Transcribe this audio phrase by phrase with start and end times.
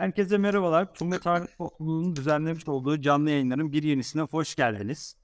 [0.00, 0.94] Herkese merhabalar.
[0.94, 5.16] Cumhuriyet Tarih Okulu'nun düzenlemiş olduğu canlı yayınların bir yenisine hoş geldiniz.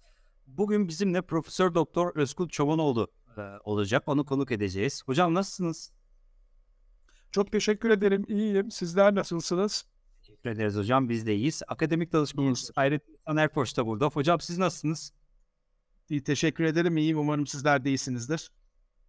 [0.47, 4.03] Bugün bizimle Profesör Doktor Özkul Çobanoğlu e, olacak.
[4.07, 5.03] Onu konuk edeceğiz.
[5.07, 5.93] Hocam nasılsınız?
[7.31, 8.25] Çok teşekkür ederim.
[8.29, 8.71] İyiyim.
[8.71, 9.87] Sizler nasılsınız?
[10.21, 11.09] Teşekkür ederiz hocam.
[11.09, 11.63] Biz de iyiyiz.
[11.69, 14.07] Akademik danışmanımız Hayret İhsan Erkoç da burada.
[14.07, 15.13] Hocam siz nasılsınız?
[16.09, 16.97] İyi, teşekkür ederim.
[16.97, 17.19] İyiyim.
[17.19, 18.51] Umarım sizler de iyisinizdir.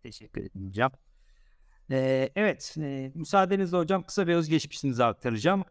[0.04, 0.92] Teşekkür ederim hocam.
[1.92, 5.66] Ee, evet, e, müsaadenizle hocam kısa bir özgeçmişinizi aktaracağım.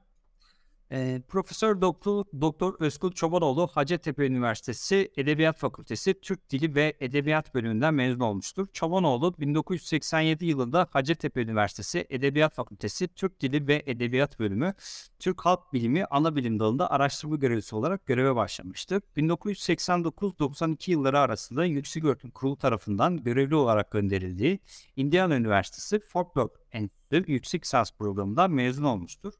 [0.93, 7.95] E, Profesör Doktor, Doktor Özkul Çobanoğlu Hacettepe Üniversitesi Edebiyat Fakültesi Türk Dili ve Edebiyat bölümünden
[7.95, 8.67] mezun olmuştur.
[8.73, 14.75] Çobanoğlu 1987 yılında Hacettepe Üniversitesi Edebiyat Fakültesi Türk Dili ve Edebiyat bölümü
[15.19, 19.03] Türk Halk Bilimi ana bilim dalında araştırma görevlisi olarak göreve başlamıştır.
[19.17, 24.59] 1989-92 yılları arasında Yüksek Öğretim Kurulu tarafından görevli olarak gönderildiği
[24.97, 29.33] Indiana Üniversitesi Fort Worth Enstitüsü Yüksek Lisans Programı'ndan mezun olmuştur.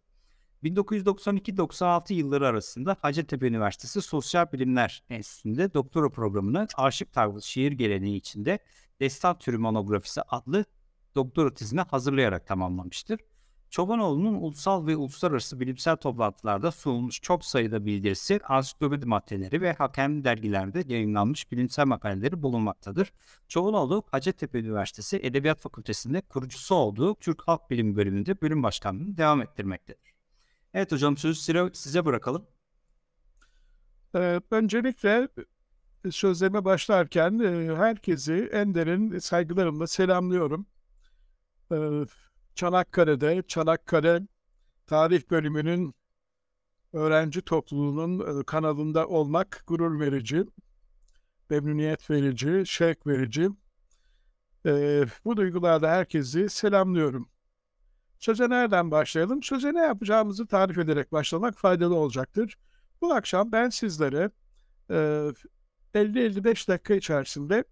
[0.65, 8.59] 1992-96 yılları arasında Hacettepe Üniversitesi Sosyal Bilimler Enstitüsü'nde doktora programını Aşık Tarzı Şiir Geleneği içinde
[9.01, 10.65] Destan Türü Monografisi adlı
[11.15, 13.21] doktora tezini hazırlayarak tamamlamıştır.
[13.71, 20.85] Çobanoğlu'nun ulusal ve uluslararası bilimsel toplantılarda sunulmuş çok sayıda bildirisi, ansiklopedi maddeleri ve hakem dergilerde
[20.87, 23.13] yayınlanmış bilimsel makaleleri bulunmaktadır.
[23.49, 30.16] Çobanoğlu, Hacettepe Üniversitesi Edebiyat Fakültesi'nde kurucusu olduğu Türk Halk Bilimi bölümünde bölüm başkanlığını devam ettirmektedir.
[30.77, 32.47] Evet hocam sözü size bırakalım.
[34.15, 35.29] Ee, öncelikle
[36.05, 40.67] e, sözlerime başlarken e, herkesi en derin saygılarımla selamlıyorum.
[41.73, 42.05] Ee,
[42.55, 44.23] Çanakkale'de, Çanakkale
[44.87, 45.95] Tarih Bölümünün
[46.93, 50.45] öğrenci topluluğunun e, kanalında olmak gurur verici,
[51.51, 53.49] memnuniyet verici, şevk verici.
[54.67, 57.29] Ee, bu duygularla herkesi selamlıyorum.
[58.19, 59.43] Söze nereden başlayalım?
[59.43, 62.59] Söze ne yapacağımızı tarif ederek başlamak faydalı olacaktır.
[63.01, 64.31] Bu akşam ben sizlere
[64.91, 64.95] e,
[65.95, 67.65] 50-55 dakika içerisinde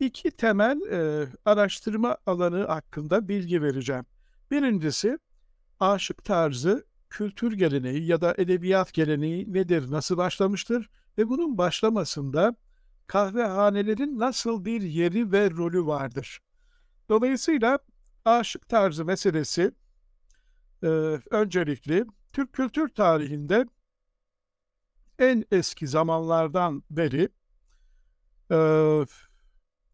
[0.00, 4.04] iki temel e, araştırma alanı hakkında bilgi vereceğim.
[4.50, 5.18] Birincisi
[5.80, 12.56] aşık tarzı, kültür geleneği ya da edebiyat geleneği nedir, nasıl başlamıştır ve bunun başlamasında
[13.06, 16.40] kahvehanelerin nasıl bir yeri ve rolü vardır.
[17.08, 17.78] Dolayısıyla
[18.24, 19.72] aşık tarzı meselesi
[20.82, 20.86] e,
[21.30, 23.66] öncelikli Türk kültür tarihinde
[25.18, 27.28] en eski zamanlardan beri
[28.50, 28.58] e,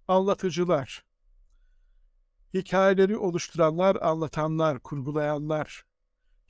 [0.09, 1.05] anlatıcılar,
[2.55, 5.85] hikayeleri oluşturanlar, anlatanlar, kurgulayanlar,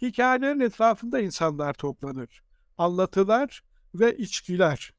[0.02, 2.42] hikayelerin etrafında insanlar toplanır.
[2.78, 3.62] Anlatılar
[3.94, 4.92] ve içkiler.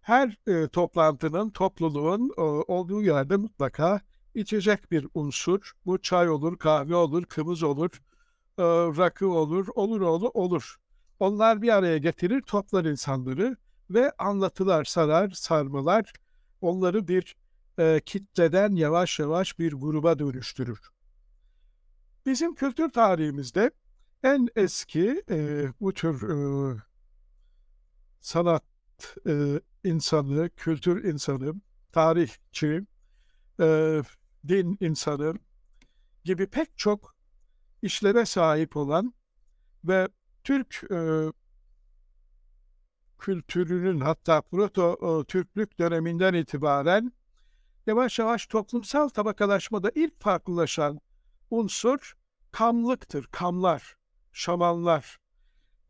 [0.00, 4.00] Her e, toplantının, topluluğun e, olduğu yerde mutlaka
[4.34, 5.72] içecek bir unsur.
[5.86, 7.90] Bu çay olur, kahve olur, kımız olur,
[8.62, 10.76] e, rakı olur, olur olur olur.
[11.20, 13.56] Onlar bir araya getirir, toplar insanları
[13.90, 16.12] ve anlatılar, sarar, sarmalar.
[16.60, 17.36] Onları bir
[17.78, 20.80] e, kitleden yavaş yavaş bir gruba dönüştürür.
[22.26, 23.70] Bizim kültür tarihimizde
[24.22, 26.76] en eski e, bu tür e,
[28.20, 28.64] sanat
[29.26, 31.54] e, insanı, kültür insanı,
[31.92, 32.86] tarihçi,
[33.60, 34.02] e,
[34.48, 35.34] din insanı
[36.24, 37.14] gibi pek çok
[37.82, 39.14] işlere sahip olan
[39.84, 40.08] ve
[40.44, 41.32] Türk e,
[43.18, 47.12] kültürünün hatta proto e, Türklük döneminden itibaren
[47.86, 51.00] yavaş yavaş toplumsal tabakalaşmada ilk farklılaşan
[51.50, 52.14] unsur
[52.52, 53.96] kamlıktır, kamlar,
[54.32, 55.18] şamanlar.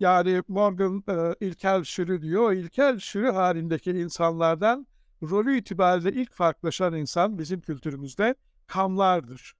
[0.01, 4.87] Yani Morgan e, ilkel sürü diyor, ilkel sürü halindeki insanlardan
[5.23, 8.35] rolü itibariyle ilk farklılaşan insan bizim kültürümüzde
[8.67, 9.55] kamlardır.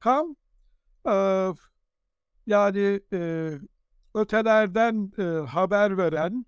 [0.00, 0.36] Kam,
[1.08, 1.12] e,
[2.46, 3.50] yani e,
[4.14, 6.46] ötelerden e, haber veren,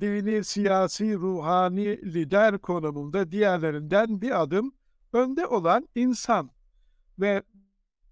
[0.00, 4.72] dini, siyasi, ruhani lider konumunda diğerlerinden bir adım
[5.12, 6.50] önde olan insan.
[7.18, 7.42] Ve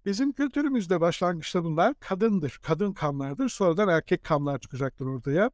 [0.05, 3.49] bizim kültürümüzde başlangıçta bunlar kadındır, kadın kamlardır.
[3.49, 5.51] Sonradan erkek kamlar çıkacaktır ortaya.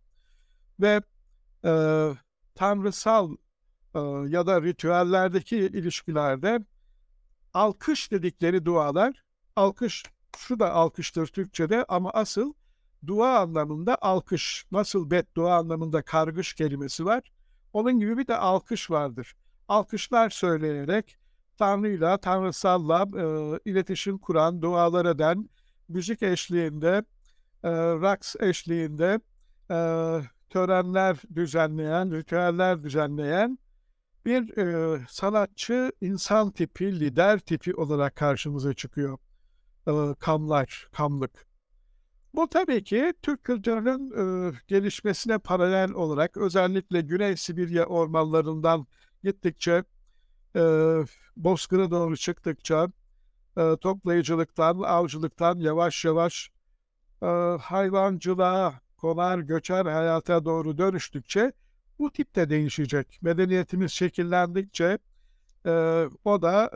[0.80, 1.02] Ve
[1.66, 2.12] e,
[2.56, 3.36] tanrısal
[3.96, 6.60] e, ya da ritüellerdeki ilişkilerde
[7.54, 9.24] alkış dedikleri dualar,
[9.56, 10.04] alkış
[10.38, 12.54] şu da alkıştır Türkçe'de ama asıl
[13.08, 14.66] dua anlamında alkış.
[14.72, 17.32] Nasıl beddua anlamında kargış kelimesi var.
[17.74, 19.36] Onun gibi bir de alkış vardır.
[19.68, 21.18] Alkışlar söyleyerek
[21.58, 25.50] Tanrı'yla, Tanrısalla e, iletişim kuran, dualar eden,
[25.90, 27.04] müzik eşliğinde,
[27.64, 29.20] e, raks eşliğinde
[29.72, 29.78] e,
[30.50, 33.60] törenler düzenleyen, ritüeller düzenleyen
[34.26, 39.18] bir e, sanatçı, insan tipi, lider tipi olarak karşımıza çıkıyor.
[40.20, 41.48] Kamlar, kamlık.
[42.34, 44.10] Bu tabii ki Türk kültürünün
[44.68, 48.88] gelişmesine paralel olarak özellikle Güney Sibirya ormanlarından
[49.24, 49.84] gittikçe
[50.56, 50.60] e,
[51.92, 52.88] doğru çıktıkça
[53.82, 56.52] toplayıcılıktan, avcılıktan yavaş yavaş
[57.60, 61.52] hayvancılığa, konar göçer hayata doğru dönüştükçe
[62.00, 63.20] bu tip de değişecek.
[63.22, 64.98] Medeniyetimiz şekillendikçe
[66.26, 66.72] o da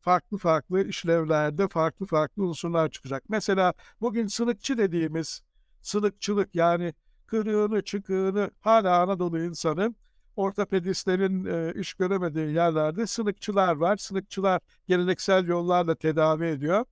[0.00, 3.22] farklı farklı işlevlerde farklı farklı unsurlar çıkacak.
[3.28, 5.42] Mesela bugün sılıkçı dediğimiz
[5.82, 6.94] sılıkçılık yani
[7.26, 9.94] kırığını çıkığını hala Anadolu insanı
[10.36, 13.96] ortopedistlerin e, iş göremediği yerlerde sılıkçılar var.
[13.96, 16.84] Sılıkçılar geleneksel yollarla tedavi ediyor.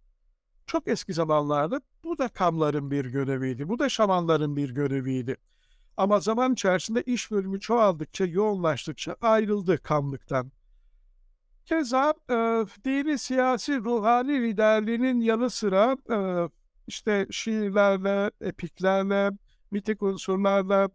[0.67, 3.69] Çok eski zamanlarda bu da kamların bir göreviydi.
[3.69, 5.37] Bu da şamanların bir göreviydi.
[5.97, 10.53] Ama zaman içerisinde iş bölümü çoğaldıkça, yoğunlaştıkça ayrıldı kamlıktan.
[11.69, 12.35] Keza e,
[12.85, 16.49] dini, siyasi, ruhani liderliğinin yanı sıra e,
[16.87, 19.31] işte şiirlerle, epiklerle,
[19.71, 20.89] mitik unsurlarla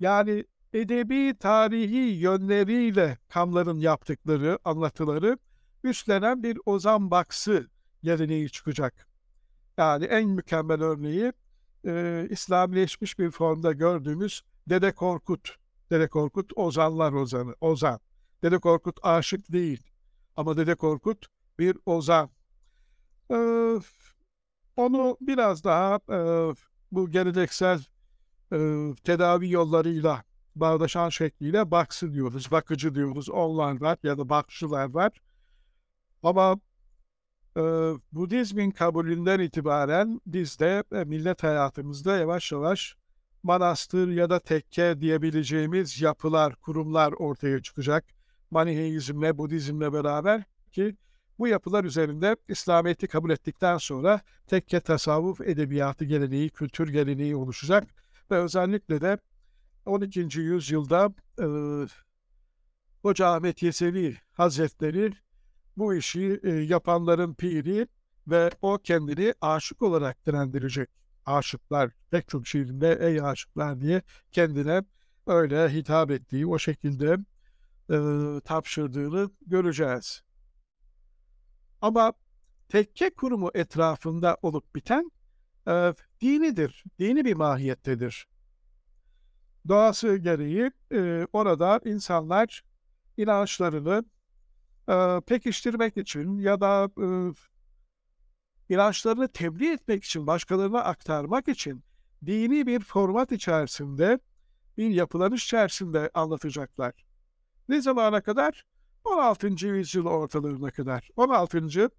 [0.00, 5.38] yani edebi, tarihi yönleriyle kamların yaptıkları anlatıları
[5.84, 7.68] üstlenen bir Ozan Baksı
[8.02, 9.08] geleneği çıkacak.
[9.76, 11.32] Yani en mükemmel örneği
[11.86, 15.56] e, İslamileşmiş bir formda gördüğümüz Dede Korkut.
[15.90, 18.00] Dede Korkut Ozanlar Ozanı, Ozan.
[18.42, 19.93] Dede Korkut aşık değil
[20.36, 21.26] ama Dede Korkut
[21.58, 22.30] bir ozan.
[23.30, 23.36] E,
[24.76, 26.18] onu biraz daha e,
[26.92, 27.84] bu geleneksel
[28.52, 28.58] e,
[29.04, 30.24] tedavi yollarıyla
[30.56, 33.30] bağdaşan şekliyle baksı diyoruz, bakıcı diyoruz.
[33.30, 35.12] Onlar var ya da bakçılar var.
[36.22, 36.60] Ama
[37.56, 37.62] e,
[38.12, 42.96] Budizmin kabulünden itibaren biz de e, millet hayatımızda yavaş yavaş
[43.42, 48.04] manastır ya da tekke diyebileceğimiz yapılar, kurumlar ortaya çıkacak.
[48.54, 50.42] Maniheizmle, Budizmle beraber
[50.72, 50.96] ki
[51.38, 57.84] bu yapılar üzerinde İslamiyet'i kabul ettikten sonra tekke tasavvuf edebiyatı geleneği, kültür geleneği oluşacak
[58.30, 59.18] ve özellikle de
[59.86, 60.40] 12.
[60.40, 61.46] yüzyılda e,
[63.02, 65.12] Hoca Ahmet Yesevi Hazretleri
[65.76, 67.88] bu işi e, yapanların piri
[68.26, 70.88] ve o kendini aşık olarak direndirecek.
[71.26, 74.02] Aşıklar, pek çok şiirinde ey aşıklar diye
[74.32, 74.82] kendine
[75.26, 77.18] öyle hitap ettiği, o şekilde
[77.90, 77.96] e,
[78.44, 80.22] tapşırdığını göreceğiz.
[81.80, 82.12] Ama
[82.68, 85.10] tekke kurumu etrafında olup biten
[85.68, 88.28] e, dinidir, dini bir mahiyettedir.
[89.68, 92.64] Doğası gereği e, orada insanlar
[93.16, 94.04] inançlarını
[94.88, 97.06] e, pekiştirmek için ya da e,
[98.74, 101.84] inançlarını tebliğ etmek için, başkalarına aktarmak için
[102.26, 104.18] dini bir format içerisinde,
[104.78, 107.03] bir yapılanış içerisinde anlatacaklar.
[107.68, 108.66] Ne zamana kadar?
[109.04, 109.66] 16.
[109.66, 111.08] yüzyıl ortalarına kadar.
[111.16, 111.90] 16.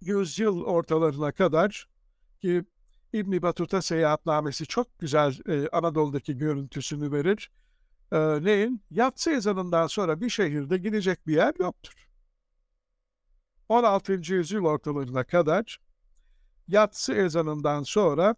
[0.00, 1.88] yüzyıl ortalarına kadar
[2.40, 2.64] ki
[3.12, 7.50] İbn Batuta seyahatnamesi çok güzel e, Anadolu'daki görüntüsünü verir.
[8.12, 8.82] E, neyin?
[8.90, 12.08] Yatsı ezanından sonra bir şehirde gidecek bir yer yoktur.
[13.68, 14.12] 16.
[14.12, 15.80] yüzyıl ortalarına kadar
[16.68, 18.36] yatsı ezanından sonra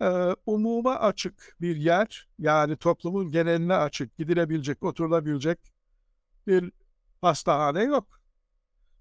[0.00, 5.58] e, umuma açık bir yer, yani toplumun geneline açık, gidilebilecek, oturulabilecek
[6.46, 6.72] bir
[7.20, 8.20] hastahane yok.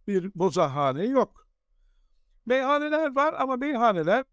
[0.08, 1.48] Bir bozahane yok.
[2.46, 4.26] Meyhaneler var ama meyhaneler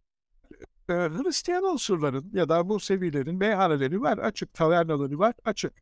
[0.89, 5.73] e, Hristiyan unsurların ya da Musevilerin meyhaneleri var açık, tavernaları var açık.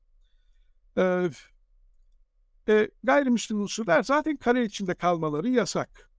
[0.99, 1.31] E,
[2.69, 6.12] e, gayrimüslim unsurlar zaten kale içinde kalmaları yasak.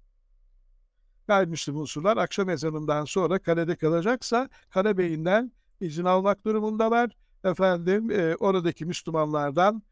[1.27, 5.51] Gayrimüslim unsurlar akşam ezanından sonra kalede kalacaksa kale beyinden
[5.82, 7.12] izin almak durumundalar.
[7.44, 9.84] Efendim e, oradaki Müslümanlardan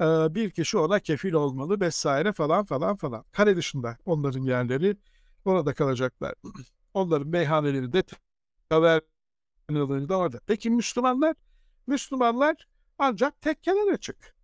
[0.00, 3.24] e, bir kişi ona kefil olmalı vesaire falan falan falan.
[3.32, 4.96] Kale dışında onların yerleri
[5.44, 6.34] orada kalacaklar.
[6.94, 8.02] Onların meyhaneleri de
[8.70, 10.40] tavernaları da orada.
[10.46, 11.36] Peki Müslümanlar?
[11.86, 14.36] Müslümanlar ancak tekkeler açık.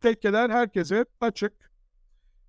[0.00, 1.67] Tekkeler herkese açık.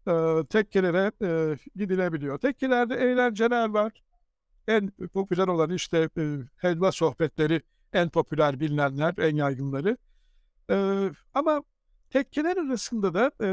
[0.09, 2.37] Ee, tekkelere e, gidilebiliyor.
[2.37, 3.91] Tekkelerde eğlenceler var.
[4.67, 7.61] En popüler olan işte e, helva sohbetleri
[7.93, 9.97] en popüler bilinenler, en yaygınları.
[10.71, 11.63] Ee, ama
[12.09, 13.49] tekkeler arasında da e,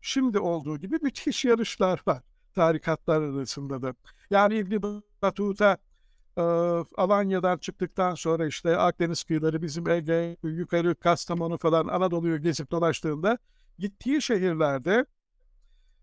[0.00, 2.22] şimdi olduğu gibi müthiş yarışlar var
[2.54, 3.94] tarikatlar arasında da.
[4.30, 5.78] Yani İbn Batuta
[6.36, 6.42] e,
[6.96, 13.38] Alanya'dan çıktıktan sonra işte Akdeniz kıyıları bizim Ege, yukarı Kastamonu falan Anadolu'yu gezip dolaştığında
[13.78, 15.06] gittiği şehirlerde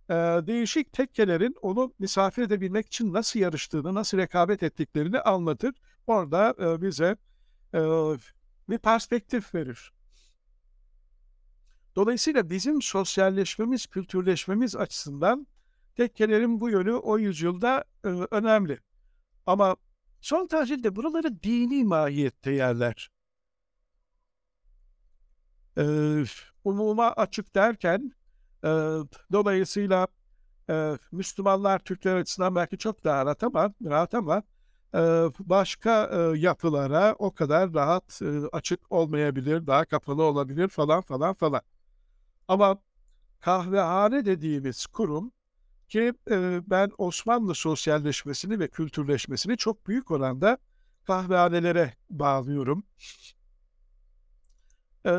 [0.09, 0.13] e,
[0.47, 5.75] değişik tekkelerin onu misafir edebilmek için nasıl yarıştığını, nasıl rekabet ettiklerini anlatır.
[6.07, 7.17] Orada e, bize
[7.73, 7.79] e,
[8.69, 9.93] bir perspektif verir.
[11.95, 15.47] Dolayısıyla bizim sosyalleşmemiz, kültürleşmemiz açısından
[15.95, 18.79] Tekkelerin bu yönü o yüzyılda e, önemli.
[19.45, 19.75] Ama
[20.21, 23.09] son tahlilde buraları dini mahiyette yerler.
[25.77, 25.83] E,
[26.63, 28.11] umuma açık derken
[29.31, 30.07] dolayısıyla
[31.11, 34.43] Müslümanlar Türkler açısından belki çok daha rahat ama, rahat ama
[35.39, 41.61] başka yapılara o kadar rahat açık olmayabilir, daha kapalı olabilir falan falan falan.
[42.47, 42.77] Ama
[43.39, 45.31] kahvehane dediğimiz kurum
[45.89, 46.13] ki
[46.67, 50.57] ben Osmanlı sosyalleşmesini ve kültürleşmesini çok büyük oranda
[51.03, 52.83] kahvehanelere bağlıyorum.
[55.05, 55.09] E,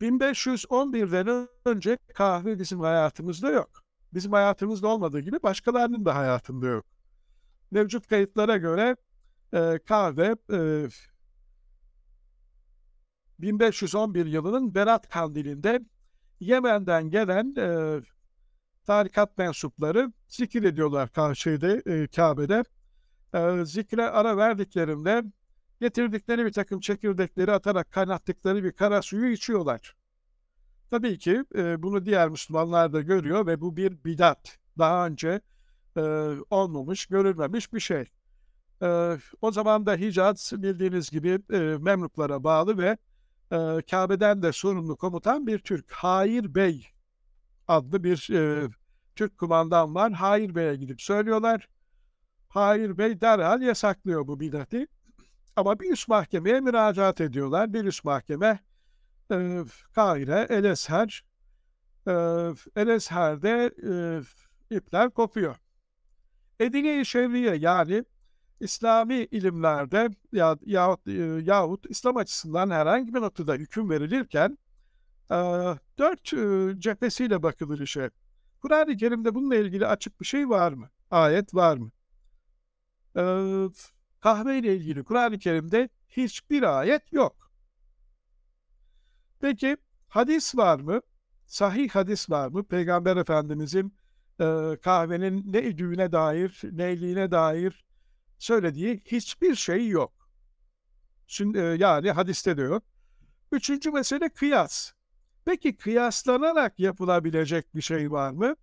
[0.00, 3.70] 1511'den önce kahve bizim hayatımızda yok.
[4.14, 6.84] Bizim hayatımızda olmadığı gibi başkalarının da hayatında yok.
[7.70, 8.96] Mevcut kayıtlara göre
[9.52, 10.86] e, kahve e,
[13.38, 15.80] 1511 yılının Berat Kandili'nde
[16.40, 18.00] Yemen'den gelen e,
[18.84, 22.64] tarikat mensupları zikir ediyorlar şeyde, e, Kabe'de.
[23.34, 25.22] E, zikre ara verdiklerinde
[25.82, 29.96] getirdikleri bir takım çekirdekleri atarak kaynattıkları bir kara suyu içiyorlar.
[30.90, 34.58] Tabii ki e, bunu diğer Müslümanlar da görüyor ve bu bir bidat.
[34.78, 35.40] Daha önce
[35.96, 36.00] e,
[36.50, 38.04] olmamış, görülmemiş bir şey.
[38.82, 42.96] E, o zaman da Hicaz bildiğiniz gibi e, Memluklara bağlı ve
[43.50, 45.92] e, Kabe'den de sorumlu komutan bir Türk.
[45.92, 46.86] Hayır Bey
[47.68, 48.68] adlı bir e,
[49.16, 50.12] Türk kumandan var.
[50.12, 51.68] Hayır Bey'e gidip söylüyorlar.
[52.48, 54.86] Hayır Bey derhal yasaklıyor bu bidati.
[55.56, 57.72] Ama bir üst mahkemeye müracaat ediyorlar.
[57.72, 58.58] Bir üst mahkeme
[59.32, 61.24] e, Kahire, Elesher.
[62.06, 62.12] E,
[62.76, 63.74] Elesher'de
[64.70, 65.56] e, ipler kopuyor.
[66.60, 68.04] Edine-i Şevriye yani
[68.60, 71.12] İslami ilimlerde ya, yahut, e,
[71.44, 74.58] yahut İslam açısından herhangi bir noktada hüküm verilirken
[75.30, 75.36] e,
[75.98, 78.10] dört e, cephesiyle bakılır işe.
[78.60, 80.90] Kur'an-ı Kerim'de bununla ilgili açık bir şey var mı?
[81.10, 81.90] Ayet var mı?
[83.16, 83.22] E,
[84.22, 87.52] kahve ile ilgili Kur'an-ı Kerim'de hiçbir ayet yok.
[89.40, 89.76] Peki
[90.08, 91.00] hadis var mı?
[91.46, 92.64] Sahih hadis var mı?
[92.64, 93.94] Peygamber Efendimizin
[94.40, 97.84] e, kahvenin ne idüğüne dair, neyliğine dair
[98.38, 100.12] söylediği hiçbir şey yok.
[101.26, 102.82] Şimdi, e, yani hadiste de yok.
[103.52, 104.92] Üçüncü mesele kıyas.
[105.44, 108.56] Peki kıyaslanarak yapılabilecek bir şey var mı?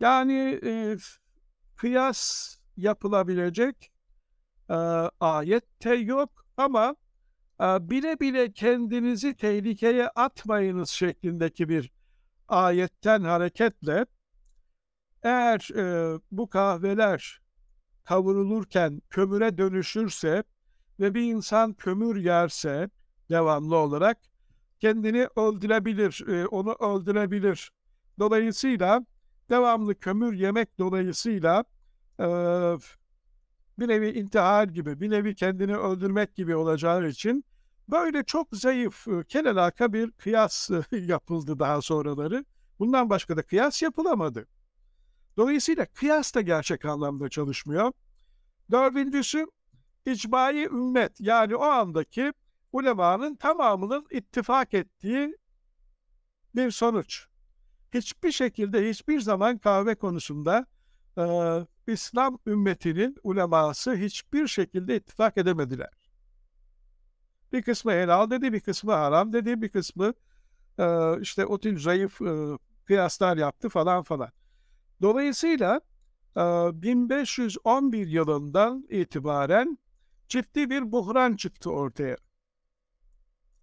[0.00, 0.96] Yani e,
[1.76, 3.92] kıyas yapılabilecek
[4.70, 4.74] e,
[5.20, 6.96] ayette yok ama
[7.60, 11.92] e, bile bile kendinizi tehlikeye atmayınız şeklindeki bir
[12.48, 14.06] ayetten hareketle
[15.22, 17.40] eğer e, bu kahveler
[18.04, 20.44] kavrulurken kömüre dönüşürse
[21.00, 22.90] ve bir insan kömür yerse
[23.30, 24.18] devamlı olarak
[24.80, 27.72] kendini öldürebilir, e, onu öldürebilir.
[28.18, 29.06] Dolayısıyla
[29.50, 31.64] devamlı kömür yemek dolayısıyla
[32.20, 32.26] e,
[33.78, 37.44] bir nevi intihar gibi, bir nevi kendini öldürmek gibi olacağı için
[37.88, 42.44] böyle çok zayıf, e, kelelaka bir kıyas yapıldı daha sonraları.
[42.78, 44.46] Bundan başka da kıyas yapılamadı.
[45.36, 47.92] Dolayısıyla kıyas da gerçek anlamda çalışmıyor.
[48.70, 49.46] Dördüncüsü
[50.06, 52.32] icbai ümmet yani o andaki
[52.72, 55.36] ulemanın tamamının ittifak ettiği
[56.54, 57.26] bir sonuç.
[57.94, 60.66] Hiçbir şekilde hiçbir zaman kahve konusunda
[61.88, 65.90] İslam ümmetinin uleması hiçbir şekilde ittifak edemediler.
[67.52, 70.14] Bir kısmı helal dedi, bir kısmı haram dedi, bir kısmı
[70.78, 74.30] e, işte o zayıf e, kıyaslar yaptı falan falan.
[75.02, 75.80] Dolayısıyla
[76.36, 79.78] 1511 yılından itibaren
[80.28, 82.16] ciddi bir buhran çıktı ortaya.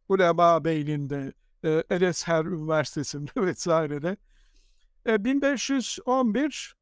[0.10, 4.18] Ulema Beyliği'nde, Elesher Üniversitesi'nde vesairede.
[5.08, 6.76] 1511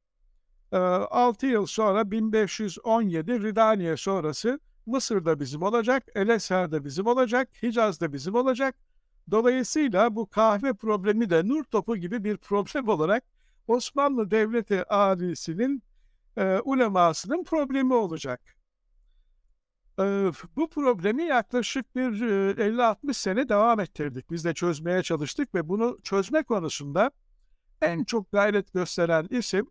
[0.78, 8.76] 6 yıl sonra 1517 Ridaniye sonrası Mısır'da bizim olacak, Elesher'de bizim olacak, Hicaz'da bizim olacak.
[9.32, 13.24] Dolayısıyla bu kahve problemi de nur topu gibi bir problem olarak
[13.68, 15.84] Osmanlı Devleti ailesinin
[16.38, 18.56] e, ulemasının problemi olacak.
[20.00, 20.04] E,
[20.56, 24.32] bu problemi yaklaşık bir e, 50-60 sene devam ettirdik.
[24.32, 27.12] Biz de çözmeye çalıştık ve bunu çözme konusunda
[27.82, 29.68] en çok gayret gösteren isim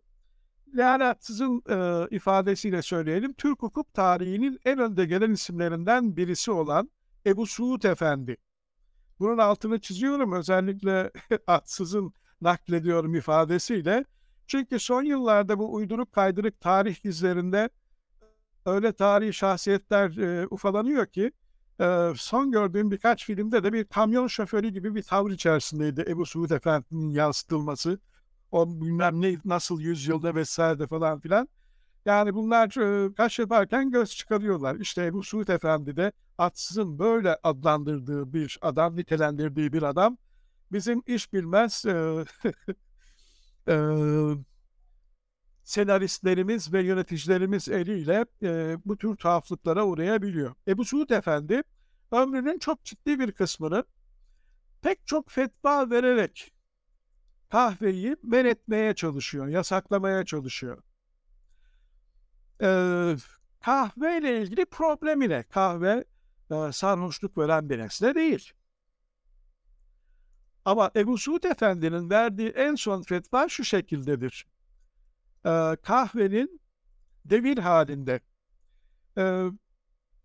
[0.77, 6.89] Lehanatsız'ın e, ifadesiyle söyleyelim, Türk hukuk tarihinin en önde gelen isimlerinden birisi olan
[7.25, 8.37] Ebu Suud Efendi.
[9.19, 11.11] Bunun altını çiziyorum özellikle
[11.47, 14.05] Atsız'ın naklediyorum ifadesiyle.
[14.47, 17.69] Çünkü son yıllarda bu uyduruk kaydırık tarih dizlerinde
[18.65, 21.31] öyle tarihi şahsiyetler e, ufalanıyor ki
[21.81, 26.49] e, son gördüğüm birkaç filmde de bir kamyon şoförü gibi bir tavır içerisindeydi Ebu Suud
[26.49, 27.99] Efendi'nin yansıtılması.
[28.53, 31.47] O bilmem ne nasıl yüzyılda vesaire falan filan.
[32.05, 34.75] Yani bunlar e, kaş yaparken göz çıkarıyorlar.
[34.75, 40.17] İşte Ebu Suud Efendi de atsızın böyle adlandırdığı bir adam, nitelendirdiği bir adam.
[40.71, 42.25] Bizim iş bilmez e,
[43.67, 43.75] e,
[45.63, 50.55] senaristlerimiz ve yöneticilerimiz eliyle e, bu tür tuhaflıklara uğrayabiliyor.
[50.67, 51.63] Ebu Suud Efendi
[52.11, 53.83] ömrünün çok ciddi bir kısmını
[54.81, 56.53] pek çok fetva vererek
[57.53, 60.83] kahveyi men etmeye çalışıyor, yasaklamaya çalışıyor.
[62.61, 63.15] Ee,
[63.61, 65.43] kahve ile ilgili problemi ne?
[65.43, 66.03] Kahve
[66.51, 68.51] e, sarhoşluk veren bir nesne değil.
[70.65, 74.47] Ama Ebu Suud Efendi'nin verdiği en son fetva şu şekildedir.
[75.45, 76.61] Ee, kahvenin
[77.25, 78.19] devir halinde.
[79.17, 79.45] Ee,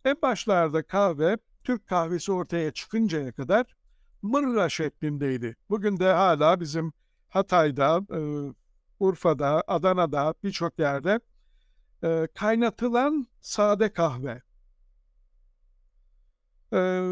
[0.04, 3.76] en başlarda kahve, Türk kahvesi ortaya çıkıncaya kadar
[4.22, 5.56] mırra şeklindeydi.
[5.70, 6.92] Bugün de hala bizim
[7.28, 8.20] Hatay'da, e,
[9.00, 11.20] Urfa'da, Adana'da birçok yerde
[12.04, 14.42] e, kaynatılan sade kahve.
[16.72, 17.10] E,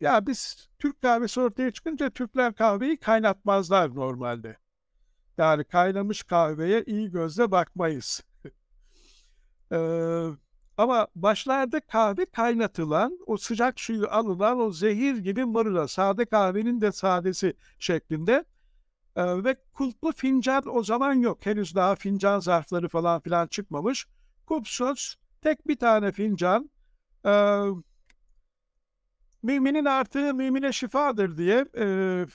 [0.00, 4.56] ya biz Türk kahvesi ortaya çıkınca Türkler kahveyi kaynatmazlar normalde.
[5.38, 8.22] Yani kaynamış kahveye iyi gözle bakmayız.
[9.72, 9.78] e,
[10.76, 16.92] ama başlarda kahve kaynatılan, o sıcak suyu alınan o zehir gibi marula, sade kahvenin de
[16.92, 18.44] sadesi şeklinde
[19.16, 21.46] ee, ve kulplu fincan o zaman yok.
[21.46, 24.06] Henüz daha fincan zarfları falan filan çıkmamış.
[24.46, 26.70] Kupsuz tek bir tane fincan.
[27.26, 27.62] Ee,
[29.42, 32.26] müminin artığı mümine şifadır diye e,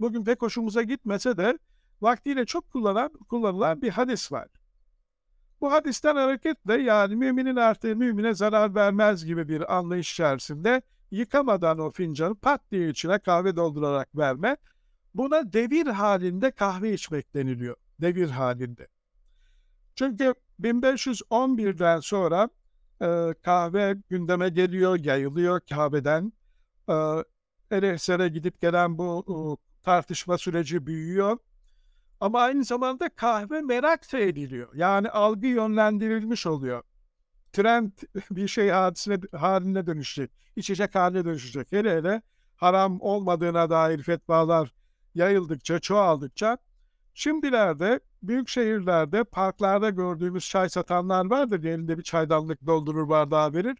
[0.00, 1.58] bugün pek hoşumuza gitmese de
[2.00, 4.48] vaktiyle çok kullanan, kullanılan bir hadis var.
[5.60, 11.90] Bu hadisten hareketle yani müminin artığı mümine zarar vermez gibi bir anlayış içerisinde yıkamadan o
[11.90, 14.56] fincanı pat diye içine kahve doldurarak verme
[15.18, 17.76] Buna devir halinde kahve içmek deniliyor.
[18.00, 18.88] Devir halinde.
[19.94, 22.48] Çünkü 1511'den sonra
[23.02, 26.32] e, kahve gündeme geliyor, yayılıyor kahveden.
[26.88, 26.94] E,
[27.70, 29.36] Eresere gidip gelen bu e,
[29.84, 31.38] tartışma süreci büyüyor.
[32.20, 34.68] Ama aynı zamanda kahve merak da ediliyor.
[34.74, 36.82] Yani algı yönlendirilmiş oluyor.
[37.52, 37.92] Trend
[38.30, 40.30] bir şey hadisine, haline dönüşecek.
[40.56, 41.72] İçecek haline dönüşecek.
[41.72, 42.22] Hele hele
[42.56, 44.78] haram olmadığına dair fetvalar
[45.14, 46.58] yayıldıkça, çoğaldıkça
[47.14, 51.64] şimdilerde büyük şehirlerde, parklarda gördüğümüz çay satanlar vardır.
[51.64, 53.78] Elinde bir çaydanlık doldurur bardağı verir.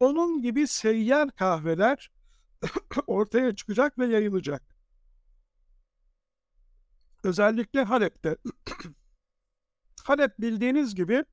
[0.00, 2.10] Onun gibi seyyar kahveler
[3.06, 4.62] ortaya çıkacak ve yayılacak.
[7.24, 8.36] Özellikle Halep'te.
[10.04, 11.24] Halep bildiğiniz gibi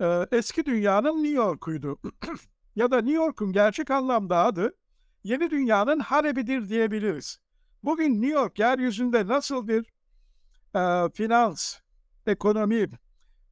[0.00, 1.98] e, eski dünyanın New York'uydu.
[2.76, 4.76] ya da New York'un gerçek anlamda adı
[5.24, 7.38] yeni dünyanın Halep'idir diyebiliriz.
[7.84, 9.86] Bugün New York yeryüzünde nasıl bir
[10.74, 11.78] e, finans,
[12.26, 12.88] ekonomi,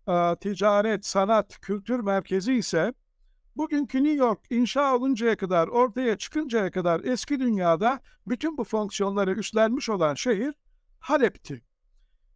[0.08, 2.94] e, ticaret, sanat, kültür merkezi ise
[3.56, 9.88] bugünkü New York inşa oluncaya kadar, ortaya çıkıncaya kadar eski dünyada bütün bu fonksiyonları üstlenmiş
[9.90, 10.54] olan şehir
[10.98, 11.62] Halep'ti.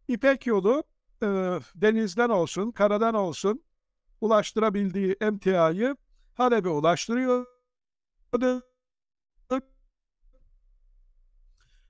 [0.09, 0.85] İpek yolu
[1.23, 1.27] e,
[1.75, 3.65] denizden olsun, karadan olsun
[4.21, 5.97] ulaştırabildiği emtiayı
[6.35, 7.47] Halep'e ulaştırıyor.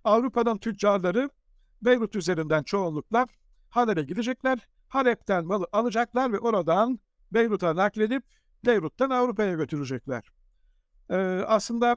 [0.05, 1.31] Avrupa'dan tüccarları
[1.83, 3.27] Beyrut üzerinden çoğunlukla
[3.71, 4.69] Halep'e gidecekler.
[4.89, 6.99] Halep'ten malı alacaklar ve oradan
[7.33, 8.25] Beyrut'a nakledip
[8.67, 10.33] Beyrut'tan Avrupa'ya götürecekler.
[11.11, 11.97] Ee, aslında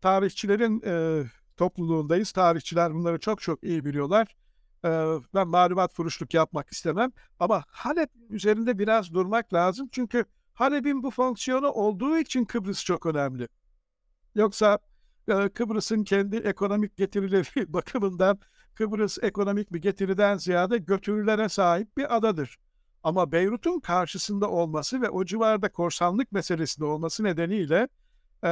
[0.00, 1.24] tarihçilerin e,
[1.56, 2.32] topluluğundayız.
[2.32, 4.36] Tarihçiler bunları çok çok iyi biliyorlar.
[4.84, 7.12] Ee, ben malumat furuşluk yapmak istemem.
[7.40, 9.88] Ama Halep üzerinde biraz durmak lazım.
[9.92, 10.24] Çünkü
[10.54, 13.48] Halep'in bu fonksiyonu olduğu için Kıbrıs çok önemli.
[14.34, 14.78] Yoksa
[15.54, 18.38] Kıbrıs'ın kendi ekonomik getirileri bakımından
[18.74, 22.58] Kıbrıs ekonomik bir getiriden ziyade götürülere sahip bir adadır.
[23.02, 27.88] Ama Beyrut'un karşısında olması ve o civarda korsanlık meselesinde olması nedeniyle
[28.44, 28.48] e,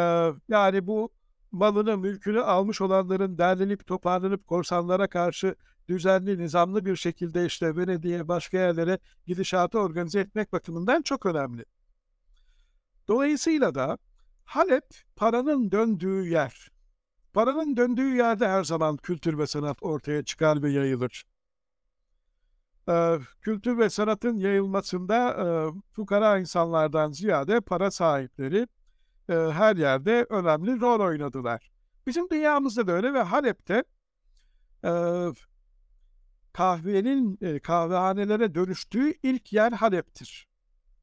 [0.49, 1.11] yani bu
[1.53, 5.55] malını, mülkünü almış olanların derlenip toparlanıp korsanlara karşı
[5.89, 11.65] düzenli, nizamlı bir şekilde işte Venedik'e, başka yerlere gidişatı organize etmek bakımından çok önemli.
[13.09, 13.99] Dolayısıyla da
[14.53, 14.85] Halep
[15.17, 16.71] paranın döndüğü yer.
[17.33, 21.25] Paranın döndüğü yerde her zaman kültür ve sanat ortaya çıkar ve yayılır.
[22.89, 25.47] Ee, kültür ve sanatın yayılmasında e,
[25.93, 28.69] fukara insanlardan ziyade para sahipleri
[29.29, 31.71] e, her yerde önemli rol oynadılar.
[32.07, 33.85] Bizim dünyamızda da öyle ve Halep'te
[34.85, 34.93] e,
[36.53, 40.49] kahvenin e, kahvehanelere dönüştüğü ilk yer Halep'tir.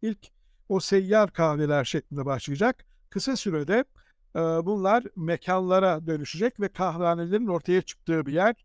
[0.01, 0.27] İlk
[0.69, 3.85] o seyyar kahveler şeklinde başlayacak kısa sürede
[4.35, 8.55] e, bunlar mekanlara dönüşecek ve kahvehanelerin ortaya çıktığı bir yer.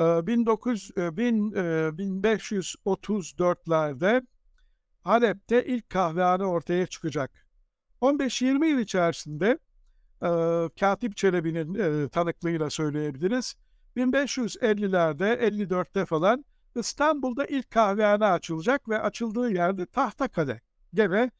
[0.00, 1.58] Ee, 1900, e, bin, e,
[1.98, 4.26] 1534'lerde
[5.02, 7.46] Halep'te ilk kahvehane ortaya çıkacak.
[8.00, 9.58] 15-20 yıl içerisinde
[10.22, 10.28] e,
[10.80, 13.54] Katip Çelebi'nin e, tanıklığıyla söyleyebiliriz.
[13.96, 16.44] 1550'lerde, 54'te falan
[16.76, 20.60] İstanbul'da ilk kahvehane açılacak ve açıldığı yerde Tahtakale.
[20.94, 21.30] Gene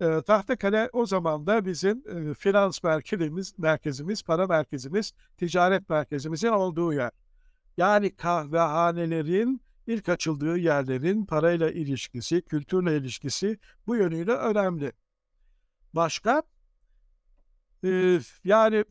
[0.00, 6.92] e, Tahtakale o zaman da bizim e, finans merkezimiz, merkezimiz, para merkezimiz, ticaret merkezimizin olduğu
[6.92, 7.10] yer.
[7.76, 14.92] Yani kahvehanelerin ilk açıldığı yerlerin parayla ilişkisi, kültürle ilişkisi bu yönüyle önemli.
[15.92, 16.42] Başka?
[17.84, 18.84] Ee, yani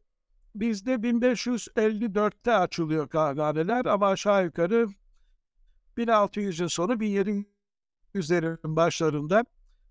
[0.55, 4.87] bizde 1554'te açılıyor kahvehaneler ama aşağı yukarı
[5.97, 9.45] 1600'ün sonu 1700'lerin başlarında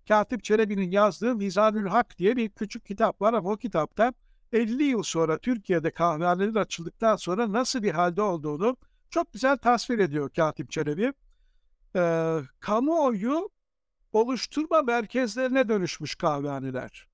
[0.07, 4.13] Katip Çelebi'nin yazdığı Mizanül Hak diye bir küçük kitap var ama o kitapta
[4.51, 8.77] 50 yıl sonra Türkiye'de kahvehaneler açıldıktan sonra nasıl bir halde olduğunu
[9.09, 11.13] çok güzel tasvir ediyor Katip Çelebi.
[11.95, 13.49] Ee, kamuoyu
[14.13, 17.07] oluşturma merkezlerine dönüşmüş kahvehaneler.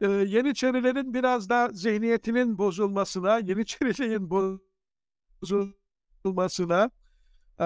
[0.00, 4.30] Ee, Yeniçerilerin biraz da zihniyetinin bozulmasına, Yeniçeriliğin
[5.42, 6.90] bozulmasına,
[7.60, 7.64] e,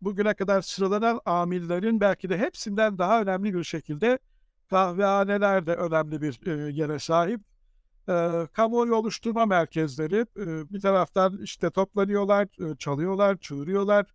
[0.00, 4.18] bugüne kadar sıralanan amillerin belki de hepsinden daha önemli bir şekilde
[4.70, 7.40] kahvehaneler de önemli bir e, yere sahip.
[8.08, 14.06] E, kamuoyu oluşturma merkezleri e, bir taraftan işte toplanıyorlar, e, çalıyorlar, çığırıyorlar.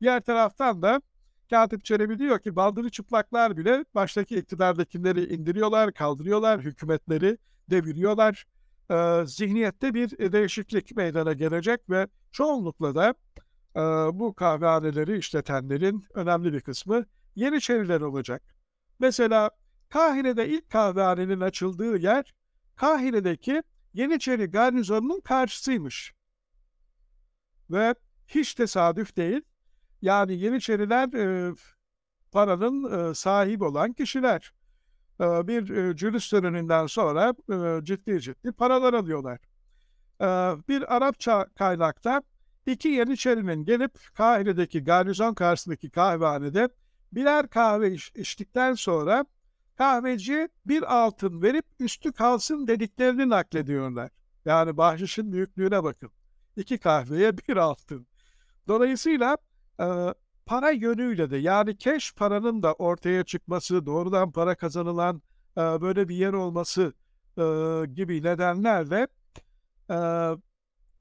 [0.00, 1.02] Diğer taraftan da
[1.50, 7.38] Katip Çelebi diyor ki baldırı çıplaklar bile baştaki iktidardakileri indiriyorlar, kaldırıyorlar, hükümetleri
[7.70, 8.46] deviriyorlar.
[8.90, 13.14] E, zihniyette bir değişiklik meydana gelecek ve çoğunlukla da
[13.76, 13.80] e,
[14.12, 17.04] bu kahvehaneleri işletenlerin önemli bir kısmı
[17.34, 18.42] Yeniçeriler olacak.
[18.98, 19.50] Mesela
[19.88, 22.34] Kahire'de ilk kahvehanenin açıldığı yer
[22.76, 23.62] Kahire'deki
[23.94, 26.12] Yeniçeri garnizonunun karşısıymış.
[27.70, 27.94] Ve
[28.26, 29.42] hiç tesadüf değil.
[30.02, 31.54] Yani Yeniçeriler e,
[32.32, 34.52] paranın e, sahibi olan kişiler.
[35.20, 39.38] E, bir e, cülüs töreninden sonra e, ciddi ciddi paralar alıyorlar.
[40.20, 40.26] E,
[40.68, 42.22] bir Arapça kaynakta
[42.66, 46.68] iki Yeniçerinin gelip Kahire'deki garnizon karşısındaki kahvehanede
[47.12, 49.24] birer kahve iç, içtikten sonra
[49.76, 54.10] kahveci bir altın verip üstü kalsın dediklerini naklediyorlar.
[54.44, 56.10] Yani bahşişin büyüklüğüne bakın.
[56.56, 58.06] İki kahveye bir altın.
[58.68, 59.36] Dolayısıyla
[59.80, 60.14] e,
[60.46, 65.22] para yönüyle de yani keş paranın da ortaya çıkması, doğrudan para kazanılan
[65.56, 66.92] e, böyle bir yer olması
[67.38, 67.42] e,
[67.94, 69.08] gibi nedenlerle
[69.90, 69.96] e,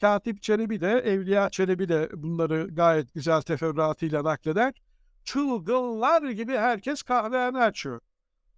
[0.02, 4.74] Katip Çelebi de, Evliya Çelebi de bunları gayet güzel teferruatıyla nakleder.
[5.24, 8.02] Çılgınlar gibi herkes kahvehane açıyor.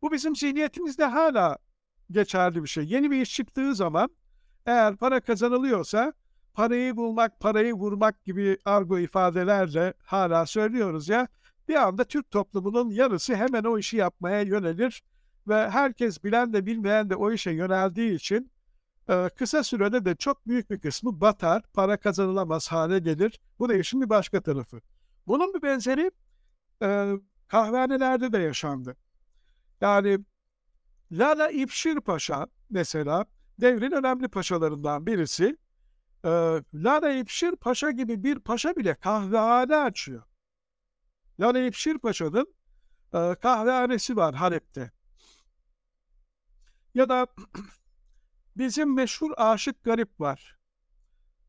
[0.02, 1.58] Bu bizim zihniyetimizde hala
[2.12, 2.86] geçerli bir şey.
[2.86, 4.10] Yeni bir iş çıktığı zaman
[4.66, 6.14] eğer para kazanılıyorsa
[6.54, 11.28] parayı bulmak, parayı vurmak gibi argo ifadelerle hala söylüyoruz ya.
[11.68, 15.04] Bir anda Türk toplumunun yarısı hemen o işi yapmaya yönelir
[15.48, 18.51] ve herkes bilen de bilmeyen de o işe yöneldiği için
[19.36, 23.40] kısa sürede de çok büyük bir kısmı batar, para kazanılamaz hale gelir.
[23.60, 24.82] Bu da işin bir başka tarafı.
[25.28, 26.12] Bunun bir benzeri
[26.84, 27.14] e,
[27.48, 28.96] kahvehanelerde de yaşandı.
[29.82, 30.20] Yani
[31.12, 33.26] Lala İpşir Paşa mesela
[33.62, 35.58] devrin önemli paşalarından birisi.
[36.26, 36.30] E,
[36.74, 40.24] Lala İpşir Paşa gibi bir paşa bile kahvehane açıyor.
[41.40, 42.54] Lala İpşir Paşa'nın
[43.14, 44.92] e, kahvehanesi var Halep'te.
[46.94, 47.28] Ya da
[48.58, 50.58] bizim meşhur Aşık Garip var.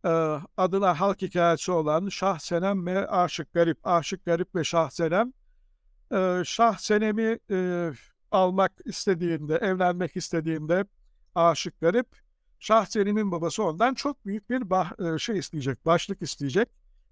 [0.05, 0.09] E,
[0.57, 3.87] adına halk hikayesi olan Şah Senem ve Aşık Garip.
[3.87, 5.33] Aşık Garip ve Şah Senem.
[6.12, 7.91] E, Şah Senem'i e,
[8.33, 10.85] almak istediğinde, evlenmek istediğinde
[11.35, 12.07] aşık garip,
[12.59, 16.69] Şah Selim'in babası ondan çok büyük bir bah, şey isteyecek, başlık isteyecek.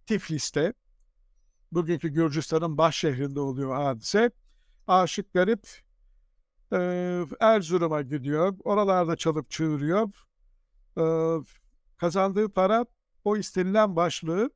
[0.06, 0.72] Tiflis'te,
[1.72, 4.30] bugünkü Gürcistan'ın baş şehrinde oluyor hadise.
[4.86, 5.68] Aşık garip
[6.72, 10.10] e, Erzurum'a gidiyor, oralarda çalıp çığırıyor.
[10.98, 11.04] E,
[11.96, 12.86] kazandığı para
[13.24, 14.50] o istenilen başlığı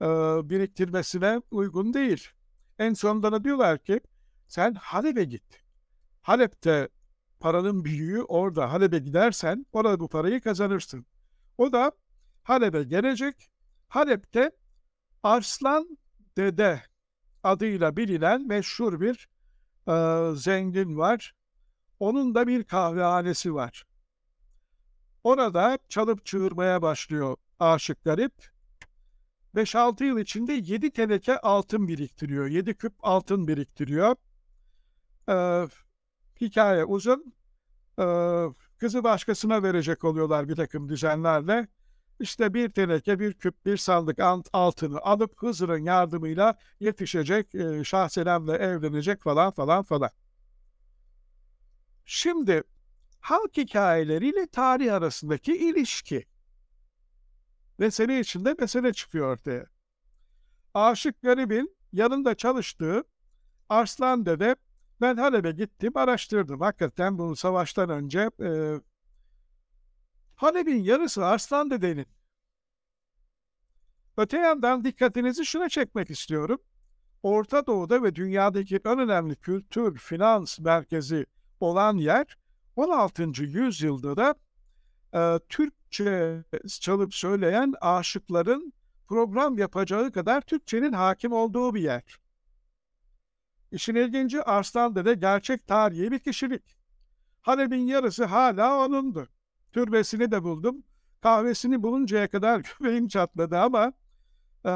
[0.00, 0.06] e,
[0.50, 2.28] biriktirmesine uygun değil.
[2.78, 4.00] En sonunda da diyorlar ki
[4.48, 5.62] sen Halep'e git.
[6.22, 6.88] Halep'te
[7.40, 8.72] paranın büyüğü orada.
[8.72, 11.06] Halep'e gidersen orada bu parayı kazanırsın.
[11.58, 11.92] O da
[12.42, 13.50] Halep'e gelecek.
[13.88, 14.50] Halep'te
[15.22, 15.98] Arslan
[16.36, 16.82] Dede
[17.42, 19.28] adıyla bilinen meşhur bir
[19.88, 19.94] e,
[20.36, 21.34] zengin var.
[22.00, 23.84] Onun da bir kahvehanesi var.
[25.24, 28.32] Orada çalıp çığırmaya başlıyor aşık garip.
[29.54, 32.46] 5-6 yıl içinde 7 teneke altın biriktiriyor.
[32.46, 34.16] 7 küp altın biriktiriyor.
[35.28, 35.68] Ee,
[36.40, 37.34] hikaye uzun.
[37.98, 38.46] Ee,
[38.78, 41.68] kızı başkasına verecek oluyorlar bir takım düzenlerle.
[42.20, 44.18] işte bir teneke, bir küp, bir sandık
[44.52, 47.84] altını alıp Hızır'ın yardımıyla yetişecek, e,
[48.56, 50.10] evlenecek falan falan falan.
[52.12, 52.62] Şimdi
[53.20, 56.26] halk hikayeleriyle tarih arasındaki ilişki.
[57.78, 59.66] Mesele içinde mesele çıkıyor ortaya.
[60.74, 63.04] Aşık garibin yanında çalıştığı
[63.68, 64.56] Arslan Dede
[65.00, 66.60] ben Halep'e gittim araştırdım.
[66.60, 68.80] Hakikaten bu savaştan önce e,
[70.36, 72.06] Halep'in yarısı Arslan Dede'nin.
[74.16, 76.58] Öte yandan dikkatinizi şuna çekmek istiyorum.
[77.22, 81.26] Orta Doğu'da ve dünyadaki en önemli kültür, finans merkezi
[81.62, 82.36] olan yer
[82.76, 83.22] 16.
[83.42, 84.34] yüzyılda da
[85.14, 86.44] e, Türkçe
[86.80, 88.72] çalıp söyleyen aşıkların
[89.08, 92.20] program yapacağı kadar Türkçenin hakim olduğu bir yer.
[93.72, 96.76] İşin ilginci Arslan Dede gerçek tarihi bir kişilik.
[97.40, 99.28] Halep'in yarısı hala onundu.
[99.72, 100.82] Türbesini de buldum.
[101.20, 103.92] Kahvesini buluncaya kadar göbeğim çatladı ama
[104.64, 104.70] e,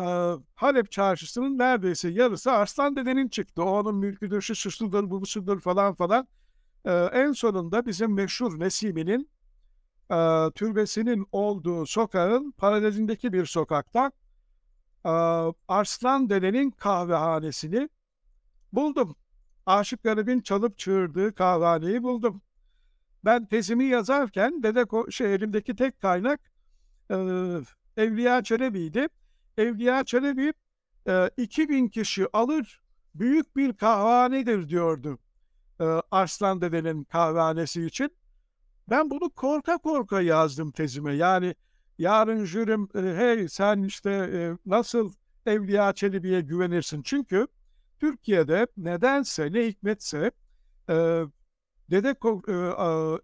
[0.55, 3.63] Halep çarşısının neredeyse yarısı Arslan Dede'nin çıktı.
[3.63, 6.29] O onun mülküdür, şu şusudur, bu busudur falan falan.
[6.85, 9.31] E, en sonunda bizim meşhur Nesimi'nin
[10.11, 14.13] e, türbesinin olduğu sokağın paralelindeki bir sokakta
[15.05, 15.11] e,
[15.69, 17.89] Arslan Dede'nin kahvehanesini
[18.73, 19.17] buldum.
[19.67, 22.43] Aşık Garib'in çalıp çığırdığı kahvehaneyi buldum.
[23.25, 26.41] Ben tezimi yazarken Dede şey, elimdeki tek kaynak
[27.11, 27.17] e,
[27.97, 29.09] Evliya Çelebi'ydi.
[29.59, 30.53] Evliya Çelebi
[31.09, 32.81] e, 2000 kişi alır
[33.15, 35.19] büyük bir kahvehanedir diyordu
[35.81, 38.17] e, Arslan Dede'nin kahvehanesi için.
[38.91, 41.15] Ben bunu korka korka yazdım tezime.
[41.15, 41.55] Yani
[41.99, 45.13] yarın jürim e, hey sen işte e, nasıl
[45.47, 47.03] Evliya Çelebi'ye güvenirsin?
[47.03, 47.47] Çünkü
[48.01, 50.31] Türkiye'de nedense ne hikmetse
[50.89, 51.25] e,
[51.91, 52.09] Dede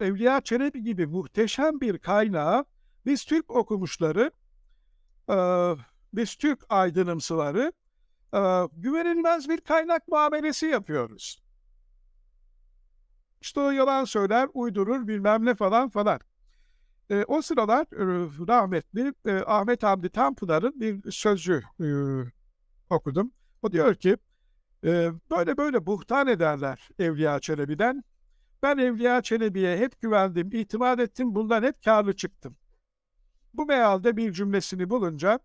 [0.04, 2.64] Evliya Çelebi gibi muhteşem bir kaynağı
[3.06, 4.30] biz Türk okumuşları,
[6.12, 7.72] biz Türk aydınımsıları
[8.72, 11.42] güvenilmez bir kaynak muamelesi yapıyoruz.
[13.40, 16.20] İşte o yalan söyler, uydurur bilmem ne falan falan.
[17.10, 21.86] E, o sıralar e, rahmetli e, Ahmet Hamdi Tanpınar'ın bir sözü e,
[22.90, 23.32] okudum.
[23.62, 24.16] O diyor ki
[24.84, 28.04] e, böyle böyle buhtan ederler Evliya Çelebi'den.
[28.62, 32.56] Ben Evliya Çelebi'ye hep güvendim, itimat ettim, bundan hep karlı çıktım.
[33.54, 35.40] Bu mealde bir cümlesini bulunca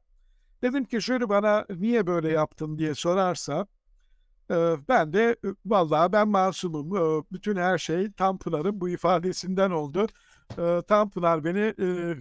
[0.62, 3.67] dedim ki şöyle bana niye böyle yaptın diye sorarsa
[4.88, 6.91] ben de vallahi ben masumum.
[7.31, 10.08] Bütün her şey Tanpınar'ın bu ifadesinden oldu.
[10.88, 11.73] Tanpınar beni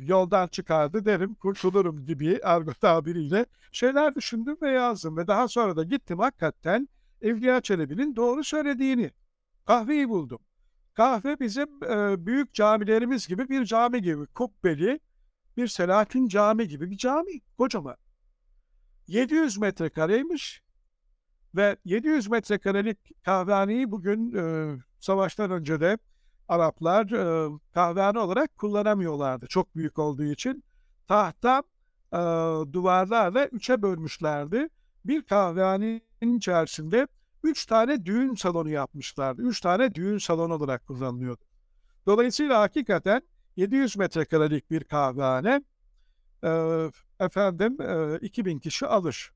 [0.09, 5.17] yoldan çıkardı derim kurtulurum gibi argo tabiriyle şeyler düşündüm ve yazdım.
[5.17, 6.89] Ve daha sonra da gittim hakikaten
[7.23, 9.11] Evliya Çelebi'nin doğru söylediğini.
[9.67, 10.39] Kahveyi buldum.
[10.95, 11.81] Kahve bizim
[12.27, 15.01] büyük camilerimiz gibi bir cami gibi kubbeli
[15.57, 17.97] bir Selahattin Cami gibi bir cami kocaman.
[19.07, 20.64] 700 metrekareymiş
[21.55, 25.99] ve 700 metrekarelik kahvehaneyi bugün e, savaştan önce de
[26.49, 29.47] Araplar e, kahvehane olarak kullanamıyorlardı.
[29.47, 30.65] Çok büyük olduğu için
[31.09, 31.63] tahta
[32.13, 32.19] e,
[32.73, 34.69] duvarlarla üçe bölmüşlerdi.
[35.05, 37.07] Bir kahvehanenin içerisinde
[37.43, 39.43] üç tane düğün salonu yapmışlardı.
[39.43, 41.45] Üç tane düğün salonu olarak kullanılıyordu.
[42.07, 43.23] Dolayısıyla hakikaten
[43.57, 45.63] 700 metrekarelik bir kahvehane
[46.45, 46.51] e,
[47.21, 49.34] efendim e, 2000 kişi alır.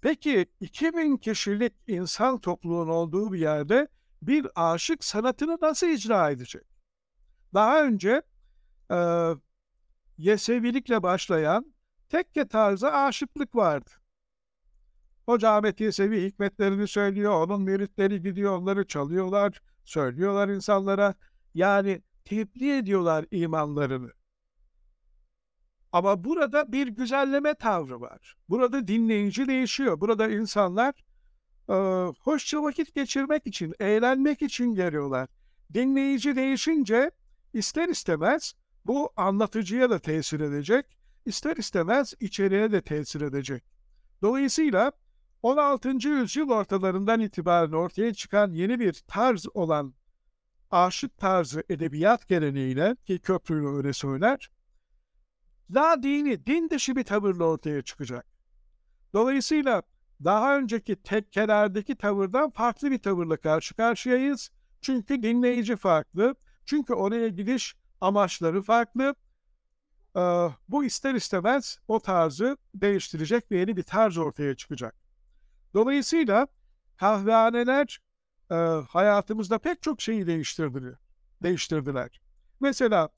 [0.00, 3.88] Peki 2000 kişilik insan topluluğun olduğu bir yerde
[4.22, 6.64] bir aşık sanatını nasıl icra edecek?
[7.54, 8.22] Daha önce
[8.90, 8.96] e,
[10.18, 11.74] Yesevilikle başlayan
[12.08, 13.90] tekke tarzı aşıklık vardı.
[15.26, 21.14] Hoca Ahmet Yesevi hikmetlerini söylüyor, onun müritleri gidiyor, onları çalıyorlar, söylüyorlar insanlara.
[21.54, 24.10] Yani tebliğ ediyorlar imanlarını.
[25.96, 28.36] Ama burada bir güzelleme tavrı var.
[28.48, 30.00] Burada dinleyici değişiyor.
[30.00, 30.94] Burada insanlar
[31.68, 31.74] e,
[32.20, 35.28] hoşça vakit geçirmek için, eğlenmek için geliyorlar.
[35.74, 37.10] Dinleyici değişince
[37.52, 38.54] ister istemez
[38.86, 40.86] bu anlatıcıya da tesir edecek,
[41.26, 43.64] ister istemez içeriye de tesir edecek.
[44.22, 44.92] Dolayısıyla
[45.42, 46.08] 16.
[46.08, 49.94] yüzyıl ortalarından itibaren ortaya çıkan yeni bir tarz olan
[50.70, 54.50] aşık tarzı edebiyat geleneğiyle ki Köprülü öyle söyler,
[55.74, 58.26] daha dini, din dışı bir tavırla ortaya çıkacak.
[59.14, 59.82] Dolayısıyla
[60.24, 64.50] daha önceki tekkelerdeki tavırdan farklı bir tavırla karşı karşıyayız.
[64.80, 69.14] Çünkü dinleyici farklı, çünkü oraya gidiş amaçları farklı.
[70.16, 74.94] Ee, bu ister istemez o tarzı değiştirecek ve yeni bir tarz ortaya çıkacak.
[75.74, 76.46] Dolayısıyla
[76.96, 78.00] kahvehaneler
[78.50, 78.54] e,
[78.88, 80.94] hayatımızda pek çok şeyi değiştirdiler.
[81.42, 82.20] değiştirdiler.
[82.60, 83.08] Mesela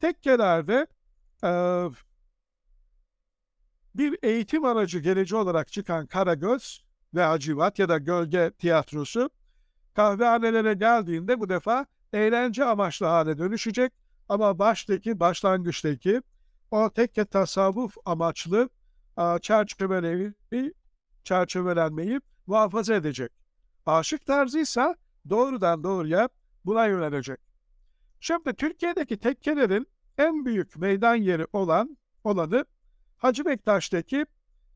[0.00, 0.86] tekkelerde
[3.94, 9.30] Bir eğitim aracı geleci olarak çıkan Karagöz ve Hacivat ya da Gölge Tiyatrosu
[9.94, 13.92] kahvehanelere geldiğinde bu defa eğlence amaçlı hale dönüşecek
[14.28, 16.22] ama baştaki, başlangıçtaki
[16.70, 18.68] o tekke tasavvuf amaçlı
[19.42, 20.74] çerçevelemeyi,
[21.24, 23.32] çerçevelenmeyi muhafaza edecek.
[23.86, 24.96] Aşık tarzıysa
[25.28, 26.28] doğrudan doğruya
[26.64, 27.38] buna yönelecek.
[28.20, 29.86] Şimdi Türkiye'deki tekkelerin
[30.18, 32.64] en büyük meydan yeri olan olanı
[33.16, 34.26] Hacı Bektaş'taki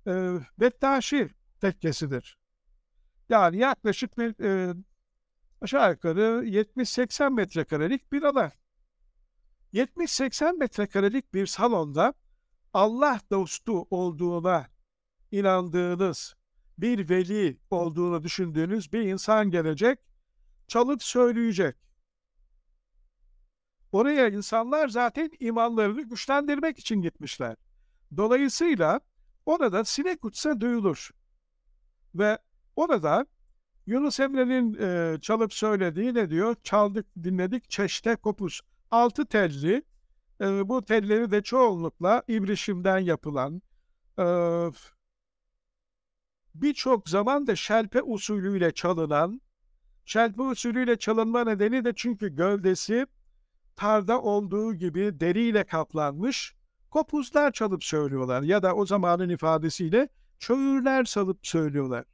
[0.07, 2.39] e, Bektaşi tekkesidir.
[3.29, 4.75] Yani yaklaşık bir e,
[5.61, 8.51] aşağı yukarı 70-80 metrekarelik bir alan.
[9.73, 12.15] 70-80 metrekarelik bir salonda
[12.75, 14.67] Allah dostu olduğuna
[15.31, 16.35] inandığınız
[16.79, 19.99] bir veli olduğunu düşündüğünüz bir insan gelecek,
[20.69, 21.77] çalıp söyleyecek.
[23.97, 27.57] Oraya insanlar zaten imanlarını güçlendirmek için gitmişler.
[28.17, 29.01] Dolayısıyla
[29.47, 31.11] orada sinek uçsa duyulur.
[32.15, 32.39] Ve
[32.77, 33.27] orada
[33.87, 36.57] Yunus Emre'nin e, çalıp söylediği ne diyor?
[36.63, 38.61] Çaldık dinledik çeşte kopuz.
[38.91, 39.83] Altı telli,
[40.41, 43.63] e, bu telleri de çoğunlukla ibrişimden yapılan,
[44.19, 44.25] e,
[46.55, 49.41] birçok zaman da şelpe usulüyle çalınan,
[50.05, 53.07] şelpe usulüyle çalınma nedeni de çünkü gövdesi
[53.77, 56.55] tarda olduğu gibi deriyle kaplanmış
[56.91, 60.09] kopuzlar çalıp söylüyorlar ya da o zamanın ifadesiyle
[60.39, 62.05] çöğürler salıp söylüyorlar.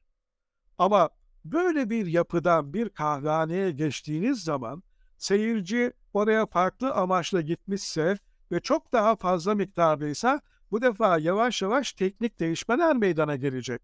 [0.79, 1.11] Ama
[1.45, 4.83] böyle bir yapıdan bir kahvehaneye geçtiğiniz zaman
[5.19, 8.19] seyirci oraya farklı amaçla gitmişse
[8.53, 13.83] ve çok daha fazla miktardaysa bu defa yavaş yavaş teknik değişmeler meydana gelecek.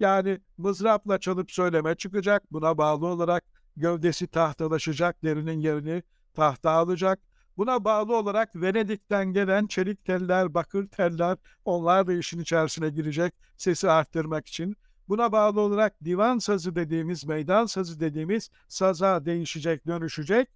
[0.00, 3.44] Yani mızrapla çalıp söyleme çıkacak, buna bağlı olarak
[3.76, 6.02] gövdesi tahtalaşacak, derinin yerini
[6.36, 7.18] tahta alacak.
[7.56, 13.90] Buna bağlı olarak Venedik'ten gelen çelik teller, bakır teller onlar da işin içerisine girecek sesi
[13.90, 14.76] arttırmak için.
[15.08, 20.48] Buna bağlı olarak divan sazı dediğimiz, meydan sazı dediğimiz saza değişecek, dönüşecek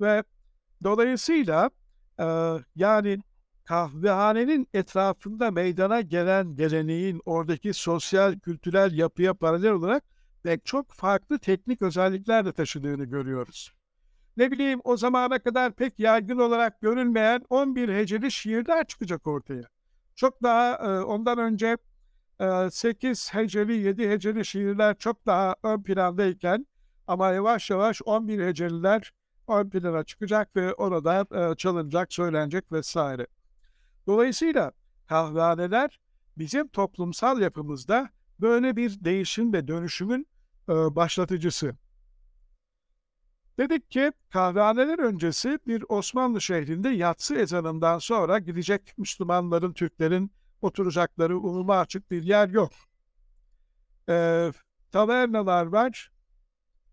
[0.00, 0.24] ve
[0.84, 1.70] dolayısıyla
[2.20, 2.26] e,
[2.76, 3.18] yani
[3.64, 10.04] kahvehanenin etrafında meydana gelen geleneğin oradaki sosyal, kültürel yapıya paralel olarak
[10.42, 13.79] pek çok farklı teknik özellikler de taşıdığını görüyoruz.
[14.36, 19.62] Ne bileyim o zamana kadar pek yaygın olarak görülmeyen 11 heceli şiirler çıkacak ortaya.
[20.14, 21.76] Çok daha e, ondan önce
[22.40, 26.66] e, 8 heceli, 7 heceli şiirler çok daha ön plandayken
[27.06, 29.12] ama yavaş yavaş 11 heceliler
[29.48, 33.26] ön plana çıkacak ve orada e, çalınacak, söylenecek vesaire.
[34.06, 34.72] Dolayısıyla
[35.08, 36.00] kahvehaneler
[36.38, 40.26] bizim toplumsal yapımızda böyle bir değişim ve dönüşümün
[40.68, 41.74] e, başlatıcısı.
[43.60, 51.78] Dedik ki kahvehaneler öncesi bir Osmanlı şehrinde yatsı ezanından sonra gidecek Müslümanların, Türklerin oturacakları umuma
[51.78, 52.72] açık bir yer yok.
[54.08, 54.48] E,
[54.92, 56.10] tavernalar var,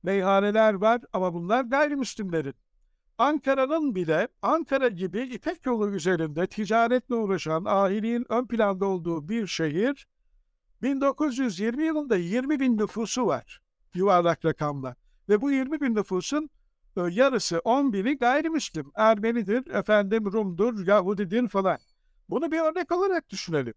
[0.04, 2.56] meyhaneler var ama bunlar gayrimüslimlerin.
[3.18, 10.08] Ankara'nın bile Ankara gibi İpek yolu üzerinde ticaretle uğraşan ahiliğin ön planda olduğu bir şehir
[10.82, 13.62] 1920 yılında 20 bin nüfusu var
[13.94, 14.96] yuvarlak rakamla.
[15.30, 16.50] Ve bu 20 bin nüfusun
[17.02, 18.92] yarısı 10 bini gayrimüslim.
[18.96, 21.78] Ermenidir, efendim Rum'dur, Yahudidir falan.
[22.30, 23.74] Bunu bir örnek olarak düşünelim.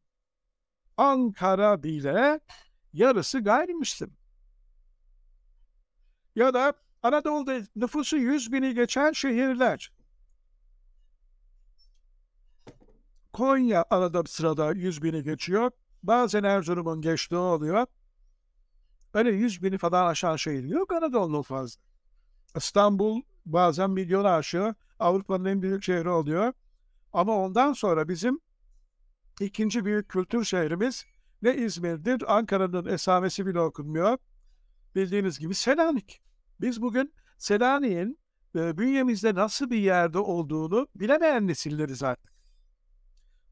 [0.96, 2.40] Ankara bile
[2.92, 4.16] yarısı gayrimüslim.
[6.36, 9.92] Ya da Anadolu'da nüfusu 100 bini geçen şehirler.
[13.32, 15.70] Konya arada sırada 100 bini geçiyor.
[16.02, 17.86] Bazen Erzurum'un geçtiği oluyor.
[19.14, 21.89] Öyle 100 bini falan aşan şehir yok Anadolu'nun fazla.
[22.56, 24.74] İstanbul bazen milyonu aşıyor.
[24.98, 26.52] Avrupa'nın en büyük şehri oluyor.
[27.12, 28.40] Ama ondan sonra bizim
[29.40, 31.04] ikinci büyük kültür şehrimiz
[31.42, 34.18] ne İzmir'dir, Ankara'nın esamesi bile okunmuyor.
[34.94, 36.22] Bildiğiniz gibi Selanik.
[36.60, 38.18] Biz bugün Selanik'in
[38.54, 42.32] e, bünyemizde nasıl bir yerde olduğunu bilemeyen nesilleriz artık.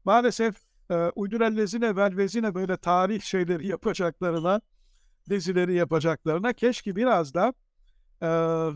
[0.05, 0.55] Maalesef
[0.89, 4.61] e, uydurellezine velvezine böyle tarih şeyleri yapacaklarına,
[5.29, 7.53] dizileri yapacaklarına keşke biraz da
[8.23, 8.27] e,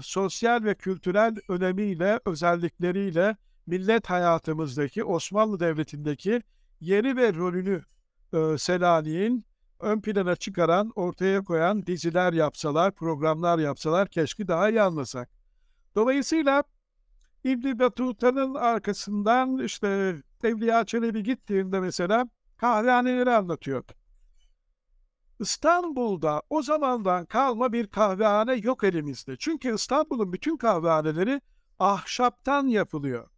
[0.02, 3.38] sosyal ve kültürel önemiyle, özellikleriyle
[3.68, 6.42] millet hayatımızdaki Osmanlı Devleti'ndeki
[6.82, 7.82] yeri ve rolünü
[8.34, 9.46] e, Selanik'in
[9.80, 15.30] ön plana çıkaran, ortaya koyan diziler yapsalar, programlar yapsalar keşke daha iyi anlasak.
[15.96, 16.64] Dolayısıyla
[17.44, 22.28] İbn Batuta'nın arkasından işte Evliya Çelebi gittiğinde mesela
[22.58, 23.84] kahvehaneleri anlatıyor.
[25.40, 29.36] İstanbul'da o zamandan kalma bir kahvehane yok elimizde.
[29.40, 31.42] Çünkü İstanbul'un bütün kahvehaneleri
[31.80, 33.30] ahşaptan yapılıyor.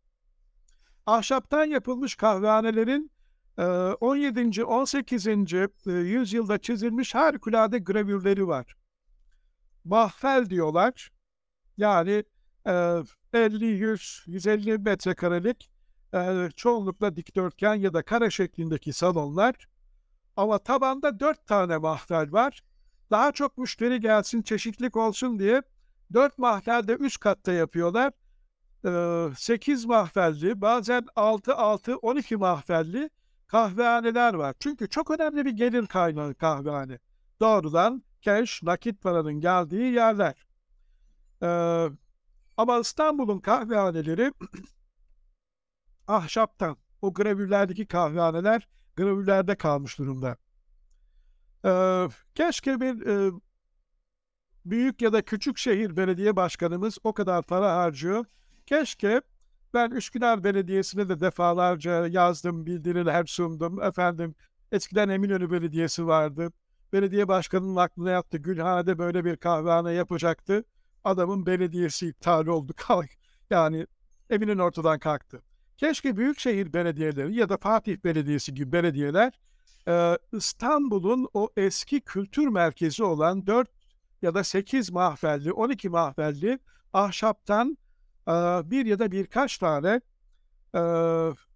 [1.06, 3.12] ahşaptan yapılmış kahvehanelerin
[3.58, 4.64] e, 17.
[4.64, 5.28] 18.
[5.28, 8.76] e, yüzyılda çizilmiş harikulade gravürleri var.
[9.84, 11.12] Mahfel diyorlar.
[11.78, 12.24] Yani
[12.68, 13.02] e,
[13.34, 15.72] 50, 100, 150 metrekarelik
[16.14, 19.68] e, çoğunlukla dikdörtgen ya da kare şeklindeki salonlar.
[20.38, 22.63] Ama tabanda dört tane mahfel var.
[23.11, 25.61] Daha çok müşteri gelsin, çeşitlilik olsun diye
[26.13, 28.13] dört mahfel de üst katta yapıyorlar.
[28.86, 33.09] Ee, 8 mahfelli, bazen 6, 6, 12 mahfelli
[33.47, 34.55] kahvehaneler var.
[34.59, 36.99] Çünkü çok önemli bir gelir kaynağı kahvehane.
[37.39, 40.45] Doğrudan cash, nakit paranın geldiği yerler.
[41.43, 41.89] Ee,
[42.57, 44.33] ama İstanbul'un kahvehaneleri
[46.07, 46.77] ahşaptan.
[47.01, 50.38] O gravürlerdeki kahvehaneler gravürlerde kalmış durumda.
[51.66, 53.32] Ee, keşke bir e,
[54.66, 58.26] büyük ya da küçük şehir belediye başkanımız o kadar para harcıyor.
[58.66, 59.22] Keşke
[59.74, 63.82] ben Üsküdar Belediyesi'ne de defalarca yazdım, bildiriler sundum.
[63.82, 64.36] Efendim
[64.72, 66.52] eskiden Eminönü Belediyesi vardı.
[66.93, 68.38] Belediye başkanının aklına yattı.
[68.38, 70.64] Gülhane'de böyle bir kahvehane yapacaktı.
[71.04, 72.74] Adamın belediyesi iptal oldu.
[73.50, 73.88] yani
[74.30, 75.41] Eminönü ortadan kalktı.
[75.78, 79.34] Keşke büyükşehir belediyeleri ya da Fatih Belediyesi gibi belediyeler
[80.32, 83.69] İstanbul'un o eski kültür merkezi olan 4
[84.21, 86.59] ya da 8 mahfelli, 12 mahfelli
[86.93, 87.78] ahşaptan
[88.63, 90.01] bir ya da birkaç tane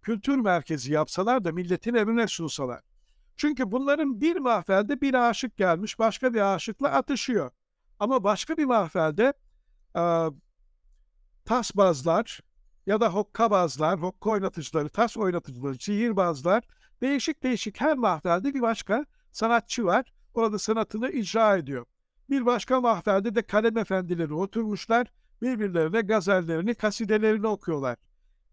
[0.02, 2.82] kültür merkezi yapsalar da milletin evine sunsalar.
[3.38, 7.52] Çünkü bunların bir mahfelde bir aşık gelmiş, başka bir aşıkla atışıyor.
[8.00, 9.34] Ama başka bir mahfelde
[11.46, 12.40] tasbazlar
[12.90, 16.64] ya da hokkabazlar, hokka oynatıcıları, tas oynatıcıları, sihirbazlar,
[17.02, 20.14] değişik değişik her mahfelde bir başka sanatçı var.
[20.34, 21.86] Orada sanatını icra ediyor.
[22.30, 25.08] Bir başka mahfelde de kalem efendileri oturmuşlar,
[25.42, 27.98] birbirlerine gazellerini, kasidelerini okuyorlar.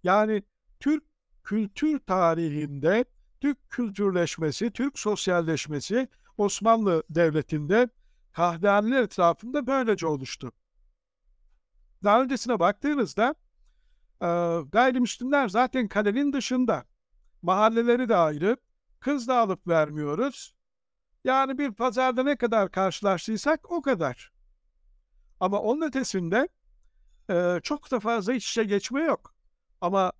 [0.02, 0.42] Yani
[0.80, 1.04] Türk
[1.44, 3.04] kültür tarihinde
[3.40, 6.08] Türk kültürleşmesi, Türk sosyalleşmesi
[6.38, 7.88] Osmanlı Devleti'nde
[8.32, 10.52] kahvehaneler etrafında böylece oluştu.
[12.04, 13.34] Daha öncesine baktığınızda
[14.22, 16.84] e, gayrimüslimler zaten kalenin dışında.
[17.42, 18.56] Mahalleleri de ayrı.
[19.00, 20.54] Kız da alıp vermiyoruz.
[21.24, 24.32] Yani bir pazarda ne kadar karşılaştıysak o kadar.
[25.40, 26.48] Ama onun ötesinde
[27.30, 29.34] e, çok da fazla iç içe geçme yok.
[29.80, 30.12] Ama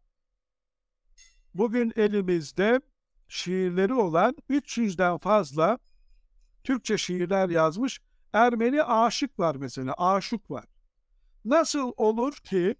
[1.54, 2.80] bugün elimizde
[3.28, 5.78] şiirleri olan 300'den fazla
[6.64, 8.00] Türkçe şiirler yazmış
[8.36, 10.64] Ermeni aşık var mesela, aşık var.
[11.44, 12.76] Nasıl olur ki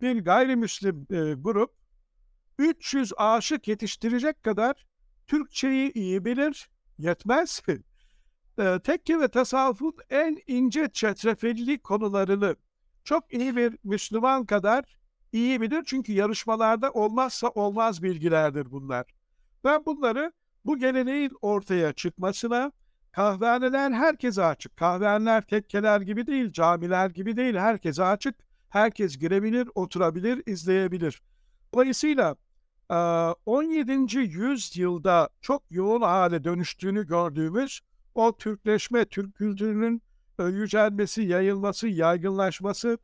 [0.00, 1.06] bir gayrimüslim
[1.42, 1.70] grup
[2.58, 4.86] 300 aşık yetiştirecek kadar
[5.26, 7.62] Türkçeyi iyi bilir, yetmez.
[8.84, 12.56] tekke ve tasavvufun en ince çetrefilli konularını
[13.04, 14.84] çok iyi bir Müslüman kadar
[15.32, 15.82] iyi bilir.
[15.86, 19.06] Çünkü yarışmalarda olmazsa olmaz bilgilerdir bunlar.
[19.64, 20.32] Ben bunları
[20.64, 22.72] bu geleneğin ortaya çıkmasına
[23.12, 24.76] kahvehaneler herkese açık.
[24.76, 27.54] Kahvehaneler tekkeler gibi değil, camiler gibi değil.
[27.54, 28.47] Herkese açık.
[28.68, 31.22] Herkes girebilir, oturabilir, izleyebilir.
[31.74, 32.36] Dolayısıyla
[33.46, 34.18] 17.
[34.18, 37.80] yüzyılda çok yoğun hale dönüştüğünü gördüğümüz
[38.14, 40.02] o Türkleşme, Türk kültürünün
[40.38, 42.98] yücelmesi, yayılması, yaygınlaşması,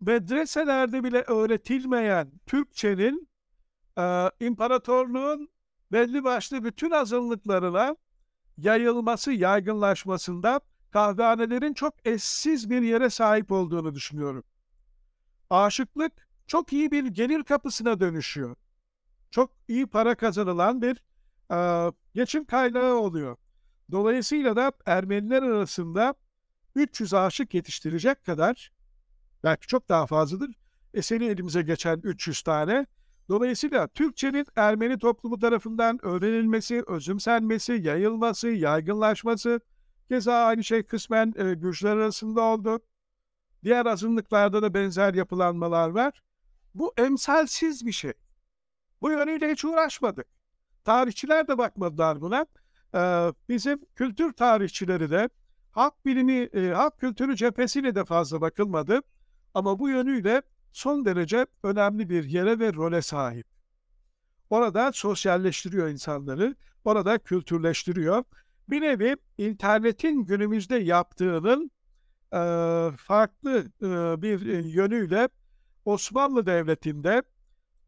[0.00, 3.28] medreselerde bile öğretilmeyen Türkçenin
[3.98, 5.48] e, imparatorluğun
[5.92, 7.96] belli başlı bütün azınlıklarına
[8.58, 10.60] yayılması, yaygınlaşmasında
[10.90, 14.44] kahvehanelerin çok eşsiz bir yere sahip olduğunu düşünüyorum.
[15.50, 16.12] Aşıklık
[16.46, 18.56] çok iyi bir gelir kapısına dönüşüyor.
[19.30, 21.02] Çok iyi para kazanılan bir
[21.52, 23.36] e, geçim kaynağı oluyor.
[23.90, 26.14] Dolayısıyla da Ermeniler arasında
[26.74, 28.72] 300 aşık yetiştirecek kadar
[29.44, 30.50] belki çok daha fazladır.
[30.94, 32.86] Eseri elimize geçen 300 tane.
[33.28, 39.60] Dolayısıyla Türkçenin Ermeni toplumu tarafından öğrenilmesi, özümsenmesi, yayılması, yaygınlaşması,
[40.10, 42.80] keza aynı şey kısmen e, Gürcüler arasında oldu.
[43.64, 46.22] Diğer azınlıklarda da benzer yapılanmalar var.
[46.74, 48.12] Bu emsalsiz bir şey.
[49.02, 50.26] Bu yönüyle hiç uğraşmadık.
[50.84, 52.46] Tarihçiler de bakmadılar buna.
[52.94, 55.28] Ee, bizim kültür tarihçileri de
[55.72, 59.00] halk bilimi, e, halk kültürü cephesiyle de fazla bakılmadı.
[59.54, 60.42] Ama bu yönüyle
[60.72, 63.46] son derece önemli bir yere ve role sahip.
[64.50, 68.24] Orada sosyalleştiriyor insanları, orada kültürleştiriyor.
[68.70, 71.70] Bir nevi internetin günümüzde yaptığının
[72.32, 72.40] e,
[72.96, 75.28] farklı e, bir yönüyle
[75.84, 77.22] Osmanlı Devleti'nde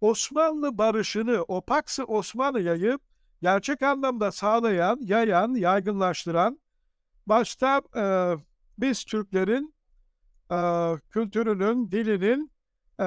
[0.01, 2.99] Osmanlı barışını, o Paksı Osmanlı'yı
[3.43, 6.61] gerçek anlamda sağlayan, yayan, yaygınlaştıran
[7.26, 8.05] başta e,
[8.78, 9.74] biz Türklerin
[10.51, 10.59] e,
[11.11, 12.53] kültürünün, dilinin
[13.01, 13.07] e,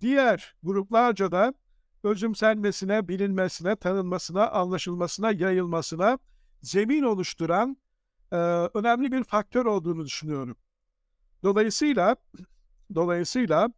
[0.00, 1.54] diğer gruplarca da
[2.02, 6.18] özümsenmesine, bilinmesine, tanınmasına, anlaşılmasına, yayılmasına
[6.62, 7.76] zemin oluşturan
[8.32, 8.36] e,
[8.74, 10.56] önemli bir faktör olduğunu düşünüyorum.
[11.42, 12.16] Dolayısıyla
[12.94, 13.68] dolayısıyla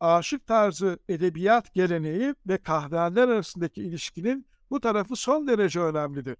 [0.00, 6.36] aşık tarzı edebiyat geleneği ve kahvehaneler arasındaki ilişkinin bu tarafı son derece önemlidir.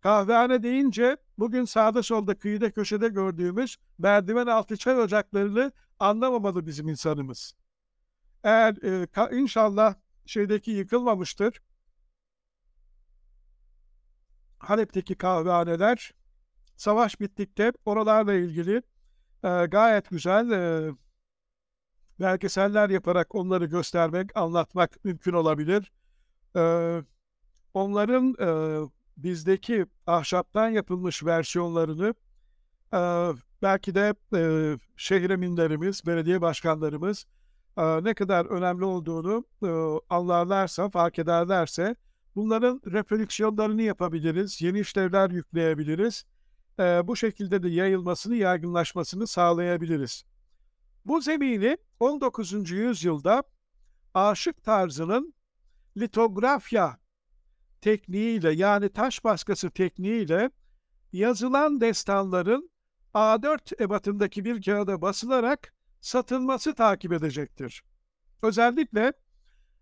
[0.00, 7.54] Kahvehane deyince bugün sağda solda kıyıda köşede gördüğümüz merdiven altı çay ocaklarını anlamamalı bizim insanımız.
[8.44, 8.76] Eğer
[9.32, 9.94] e, inşallah
[10.26, 11.60] şeydeki yıkılmamıştır.
[14.66, 16.12] Halep'teki kahvehaneler
[16.76, 18.82] savaş bittikte oralarla ilgili
[19.44, 20.92] e, gayet güzel e,
[22.20, 25.92] belgeseller yaparak onları göstermek, anlatmak mümkün olabilir.
[26.56, 26.62] E,
[27.74, 28.48] onların e,
[29.16, 32.14] bizdeki ahşaptan yapılmış versiyonlarını
[32.94, 32.98] e,
[33.62, 34.40] belki de e,
[34.96, 37.26] şehir eminlerimiz, belediye başkanlarımız
[37.78, 41.96] e, ne kadar önemli olduğunu e, anlarlarsa, fark ederlerse
[42.36, 46.24] bunların reprodüksiyonlarını yapabiliriz, yeni işlevler yükleyebiliriz.
[46.78, 50.24] E, bu şekilde de yayılmasını, yaygınlaşmasını sağlayabiliriz.
[51.04, 52.70] Bu zemini 19.
[52.70, 53.42] yüzyılda
[54.14, 55.34] aşık tarzının
[55.96, 56.98] litografya
[57.80, 60.50] tekniğiyle yani taş baskısı tekniğiyle
[61.12, 62.70] yazılan destanların
[63.14, 67.84] A4 ebatındaki bir kağıda basılarak satılması takip edecektir.
[68.42, 69.12] Özellikle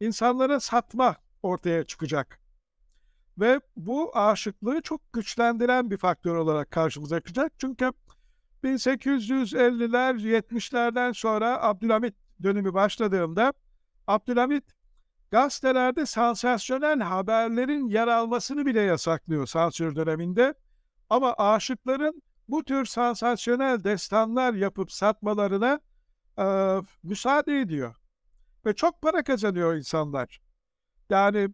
[0.00, 2.40] insanlara satma ortaya çıkacak.
[3.38, 7.52] Ve bu aşıklığı çok güçlendiren bir faktör olarak karşımıza çıkacak.
[7.58, 7.92] Çünkü
[8.64, 13.52] 1850'ler 70'lerden sonra Abdülhamit dönemi başladığında
[14.06, 14.64] Abdülhamit
[15.30, 20.54] gazetelerde sansasyonel haberlerin yer almasını bile yasaklıyor sansür döneminde.
[21.10, 25.80] Ama aşıkların bu tür sansasyonel destanlar yapıp satmalarına
[26.38, 26.44] e,
[27.02, 27.94] müsaade ediyor.
[28.66, 30.40] Ve çok para kazanıyor insanlar.
[31.10, 31.48] Yani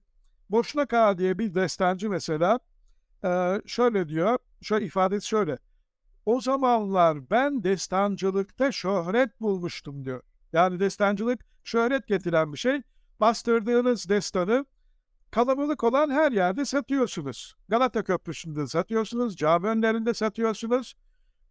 [0.51, 2.61] Boşnak Ağa diye bir destancı mesela
[3.25, 5.59] e, şöyle diyor, şöyle ifadesi şöyle.
[6.27, 10.23] O zamanlar ben destancılıkta şöhret bulmuştum diyor.
[10.53, 12.83] Yani destancılık şöhret getiren bir şey.
[13.21, 14.67] Bastırdığınız destanı
[15.31, 17.57] kalabalık olan her yerde satıyorsunuz.
[17.69, 20.95] Galata Köprüsü'nde satıyorsunuz, cami önlerinde satıyorsunuz,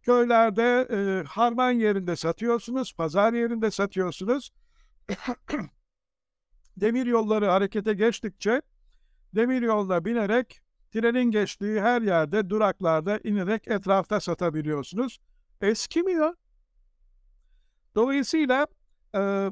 [0.02, 4.50] köylerde, e, harman yerinde satıyorsunuz, pazar yerinde satıyorsunuz.
[6.76, 8.62] Demir yolları harekete geçtikçe
[9.36, 10.60] demir yoluna binerek
[10.92, 15.18] trenin geçtiği her yerde duraklarda inerek etrafta satabiliyorsunuz.
[15.60, 16.34] Eskimiyor.
[17.94, 18.66] Dolayısıyla
[19.14, 19.50] e,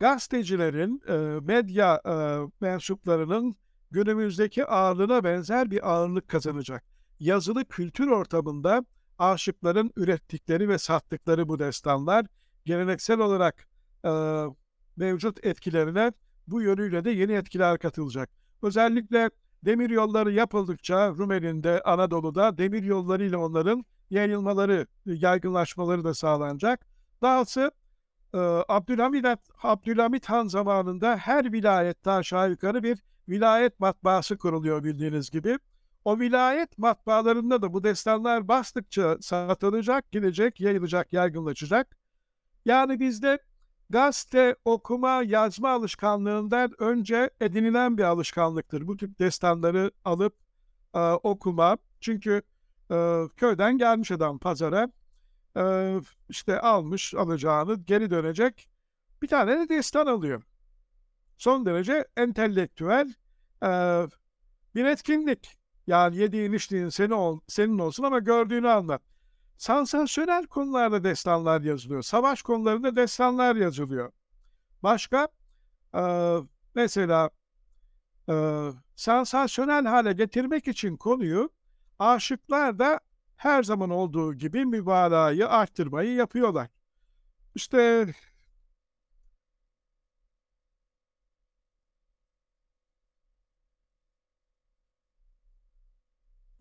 [0.00, 2.14] gazetecilerin, e, medya e,
[2.60, 3.56] mensuplarının
[3.90, 6.84] günümüzdeki ağırlığına benzer bir ağırlık kazanacak.
[7.20, 8.84] Yazılı kültür ortamında
[9.18, 12.26] aşıkların ürettikleri ve sattıkları bu destanlar
[12.64, 13.68] geleneksel olarak
[14.04, 14.10] e,
[14.96, 16.12] mevcut etkilerine
[16.46, 18.30] bu yönüyle de yeni etkiler katılacak.
[18.62, 19.30] Özellikle
[19.64, 26.86] demir yolları yapıldıkça Rumeli'nde, Anadolu'da demir yollarıyla onların yayılmaları, yaygınlaşmaları da sağlanacak.
[27.22, 27.70] Dahası
[28.34, 29.24] e, Abdülhamid,
[29.62, 35.58] Abdülhamid Han zamanında her vilayette aşağı yukarı bir vilayet matbaası kuruluyor bildiğiniz gibi.
[36.04, 41.96] O vilayet matbaalarında da bu destanlar bastıkça satılacak, gidecek, yayılacak, yaygınlaşacak.
[42.64, 43.38] Yani bizde
[43.90, 48.86] gazete okuma, yazma alışkanlığından önce edinilen bir alışkanlıktır.
[48.86, 50.34] Bu tip destanları alıp
[50.94, 51.76] e, okuma.
[52.00, 52.42] Çünkü
[52.90, 54.90] e, köyden gelmiş adam pazara
[55.56, 55.96] e,
[56.28, 58.68] işte almış alacağını geri dönecek
[59.22, 60.42] bir tane de destan alıyor.
[61.38, 63.14] Son derece entelektüel
[64.74, 65.56] bir etkinlik.
[65.86, 69.02] Yani yediğin içtiğin senin, ol, senin olsun ama gördüğünü anlat.
[69.56, 72.02] Sansasyonel konularda destanlar yazılıyor.
[72.02, 74.12] Savaş konularında destanlar yazılıyor.
[74.82, 75.28] Başka
[76.74, 77.30] mesela
[78.96, 81.50] sansasyonel hale getirmek için konuyu
[81.98, 83.00] aşıklar da
[83.40, 86.68] her zaman olduğu gibi mübalağayı arttırmayı yapıyorlar.
[87.54, 88.06] İşte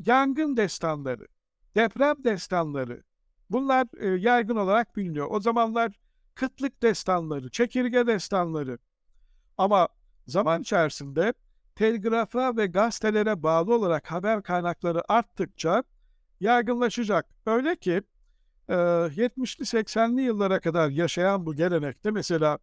[0.05, 1.27] yangın destanları,
[1.75, 3.03] deprem destanları
[3.49, 5.27] bunlar e, yaygın olarak biliniyor.
[5.29, 5.99] O zamanlar
[6.35, 8.77] kıtlık destanları, çekirge destanları
[9.57, 9.87] ama
[10.27, 11.33] zaman içerisinde
[11.75, 15.83] telgrafa ve gazetelere bağlı olarak haber kaynakları arttıkça
[16.39, 17.25] yaygınlaşacak.
[17.45, 18.01] Öyle ki
[18.69, 22.59] e, 70'li 80'li yıllara kadar yaşayan bu gelenekte mesela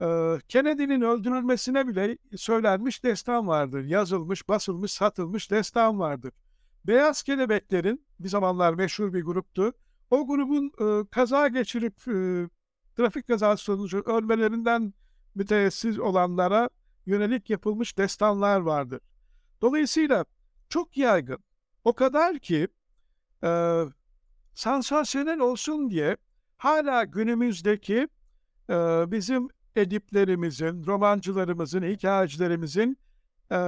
[0.00, 3.84] e, Kennedy'nin öldürülmesine bile söylenmiş destan vardır.
[3.84, 6.32] Yazılmış, basılmış, satılmış destan vardır.
[6.84, 9.72] Beyaz Kelebeklerin bir zamanlar meşhur bir gruptu.
[10.10, 12.48] O grubun e, kaza geçirip e,
[12.96, 14.94] trafik kazası sonucu ölmelerinden
[15.34, 16.70] müteessiz olanlara
[17.06, 19.00] yönelik yapılmış destanlar vardır.
[19.62, 20.24] Dolayısıyla
[20.68, 21.38] çok yaygın.
[21.84, 22.68] O kadar ki
[23.44, 23.84] e,
[24.54, 26.16] sansasyonel olsun diye
[26.56, 28.08] hala günümüzdeki
[28.70, 28.74] e,
[29.10, 32.98] bizim ediplerimizin, romancılarımızın, hikayecilerimizin
[33.52, 33.58] e,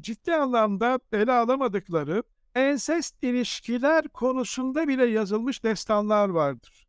[0.00, 2.22] ciddi anlamda ele alamadıkları
[2.54, 6.86] ensest ilişkiler konusunda bile yazılmış destanlar vardır.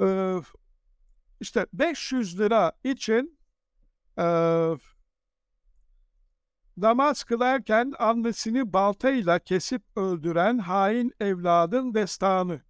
[0.00, 0.36] E,
[1.40, 3.38] işte 500 lira için
[4.18, 4.22] e,
[6.76, 12.60] namaz kılarken annesini baltayla kesip öldüren hain evladın destanı.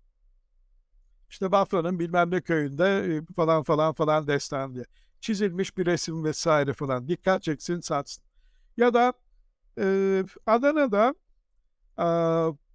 [1.30, 4.84] İşte Bafra'nın bilmem ne köyünde e, falan falan falan destan diye.
[5.20, 7.08] Çizilmiş bir resim vesaire falan.
[7.08, 8.24] Dikkat çeksin satsın.
[8.76, 9.12] Ya da
[9.78, 11.14] e, Adana'da
[11.98, 12.06] e,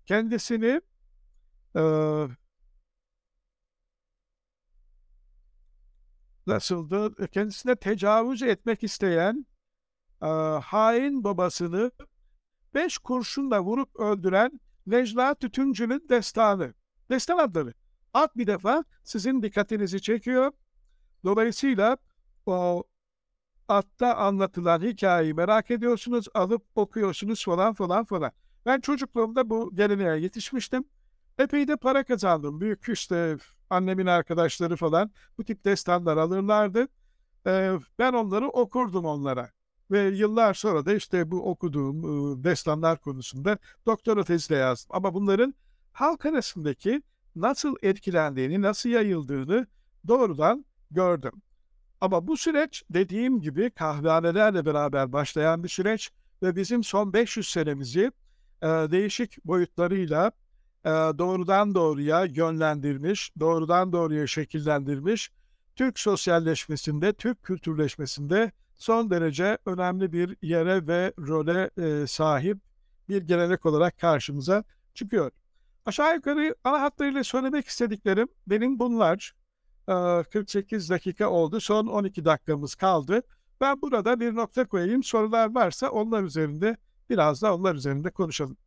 [0.06, 0.82] kendisini
[1.76, 1.82] e,
[6.48, 7.28] nasıldı?
[7.28, 9.46] Kendisine tecavüz etmek isteyen
[10.64, 11.92] hain babasını
[12.74, 16.74] beş kurşunla vurup öldüren Necla Tütüncü'nün destanı.
[17.10, 17.74] Destan adları.
[18.14, 20.52] At bir defa sizin dikkatinizi çekiyor.
[21.24, 21.98] Dolayısıyla
[22.46, 22.84] o
[23.68, 28.32] atta anlatılan hikayeyi merak ediyorsunuz, alıp okuyorsunuz falan falan falan.
[28.66, 30.84] Ben çocukluğumda bu geleneğe yetişmiştim.
[31.38, 32.62] Epey de para kazandım.
[32.62, 33.38] Büyük işte
[33.70, 36.88] annemin arkadaşları falan bu tip destanlar alırlardı.
[37.48, 39.52] Ee, ben onları okurdum onlara.
[39.92, 42.04] Ve yıllar sonra da işte bu okuduğum
[42.44, 44.96] destanlar konusunda doktora tezi de yazdım.
[44.96, 45.54] Ama bunların
[45.92, 47.02] halk arasındaki
[47.36, 49.68] nasıl etkilendiğini, nasıl yayıldığını
[50.08, 51.42] doğrudan gördüm.
[52.02, 56.12] Ama bu süreç dediğim gibi kahvehanelerle beraber başlayan bir süreç
[56.44, 58.12] ve bizim son 500 senemizi
[58.62, 60.32] e, değişik boyutlarıyla
[60.86, 65.32] e, doğrudan doğruya yönlendirmiş, doğrudan doğruya şekillendirmiş,
[65.76, 68.52] Türk sosyalleşmesinde, Türk kültürleşmesinde
[68.82, 72.58] son derece önemli bir yere ve role e, sahip
[73.10, 74.64] bir gelenek olarak karşımıza
[74.94, 75.32] çıkıyor.
[75.86, 79.34] Aşağı yukarı ana hatlarıyla söylemek istediklerim benim bunlar.
[79.88, 81.60] E, 48 dakika oldu.
[81.60, 83.22] Son 12 dakikamız kaldı.
[83.62, 85.04] Ben burada bir nokta koyayım.
[85.04, 86.78] Sorular varsa onlar üzerinde
[87.10, 88.58] biraz da onlar üzerinde konuşalım.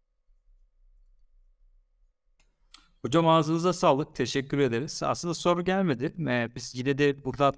[3.02, 4.14] Hocam ağzınıza sağlık.
[4.14, 5.02] Teşekkür ederiz.
[5.02, 6.14] Aslında soru gelmedi.
[6.28, 7.54] Ee, biz yine de buradan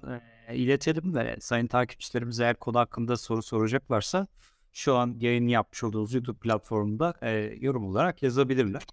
[0.53, 4.27] iletelim de sayın takipçilerimiz eğer konu hakkında soru soracaklarsa
[4.73, 7.31] şu an yayın yapmış olduğunuz YouTube platformunda e,
[7.61, 8.83] yorum olarak yazabilirler.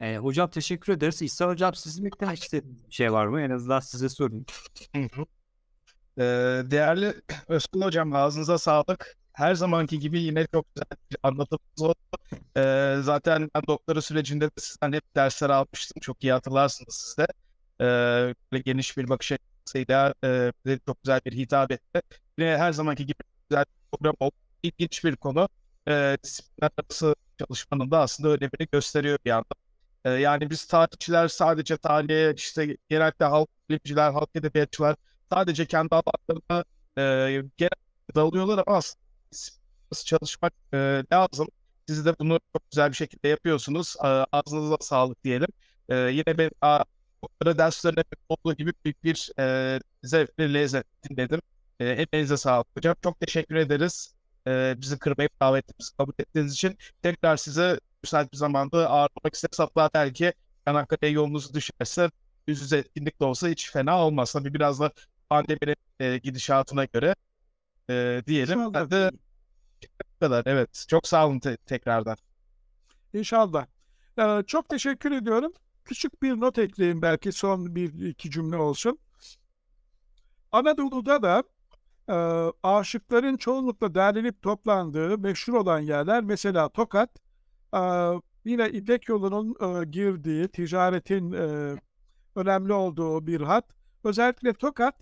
[0.00, 1.22] E, hocam teşekkür ederiz.
[1.22, 2.04] İhsan hocam sizin
[2.44, 3.40] istediğiniz bir şey var mı?
[3.40, 4.46] En azından size sorayım.
[6.18, 6.22] Ee,
[6.70, 7.14] değerli
[7.48, 9.16] Özkul Hocam ağzınıza sağlık.
[9.32, 11.16] Her zamanki gibi yine çok güzel bir
[11.84, 11.94] oldu.
[12.56, 16.00] Ee, zaten ben doktora sürecinde de sizden hep dersler almıştım.
[16.00, 17.26] Çok iyi hatırlarsınız siz de.
[18.52, 19.32] Böyle geniş bir bakış
[19.64, 20.52] açısıyla e,
[20.86, 22.02] çok güzel bir hitap etti.
[22.38, 23.18] Yine her zamanki gibi
[23.50, 24.34] güzel bir program oldu.
[24.62, 25.48] İlginç bir konu.
[25.88, 29.56] Ee, disiplinler arası çalışmanın da aslında önemini gösteriyor bir yandan.
[30.04, 34.96] Ee, yani biz tarihçiler sadece tarihe, işte genellikle halk bilimciler, halk edebiyatçılar
[35.32, 36.64] sadece kendi alanlarına
[36.98, 37.02] e,
[37.56, 37.70] genel
[38.14, 41.48] dalıyorlar ama aslında çalışmak e, lazım.
[41.88, 43.96] Siz de bunu çok güzel bir şekilde yapıyorsunuz.
[44.04, 45.48] E, ağzınıza sağlık diyelim.
[45.88, 46.50] E, yine ben
[47.24, 51.40] doktora derslerinde olduğu gibi büyük bir e, zevk ve lezzet dinledim.
[51.80, 52.96] E, hepinize sağlık hocam.
[53.02, 54.14] Çok teşekkür ederiz.
[54.46, 56.78] E, bizi kırmayıp davetimizi kabul ettiğiniz için.
[57.02, 59.58] Tekrar size müsait bir zamanda ağırlamak isteriz.
[59.58, 60.32] Hatta belki
[60.66, 62.10] Çanakkale yolunuzu düşerse
[62.48, 64.32] yüz yüze etkinlik de olsa hiç fena olmaz.
[64.32, 64.92] Tabii biraz da
[65.30, 67.14] pandeminin e, gidişatına göre
[67.90, 68.60] e, diyelim.
[68.60, 68.90] İnşallah.
[68.90, 69.10] De
[70.14, 70.42] bu kadar.
[70.46, 70.84] Evet.
[70.88, 72.16] Çok sağ olun te- tekrardan.
[73.14, 73.66] İnşallah.
[74.18, 75.52] Ee, çok teşekkür ediyorum.
[75.84, 78.98] Küçük bir not ekleyeyim belki son bir iki cümle olsun.
[80.52, 81.44] Anadolu'da da
[82.08, 82.16] e,
[82.62, 87.10] aşıkların çoğunlukla derlenip toplandığı meşhur olan yerler mesela Tokat,
[87.74, 87.80] e,
[88.44, 91.76] yine İpek yolunun e, girdiği, ticaretin e,
[92.36, 93.64] önemli olduğu bir hat.
[94.04, 94.94] Özellikle Tokat,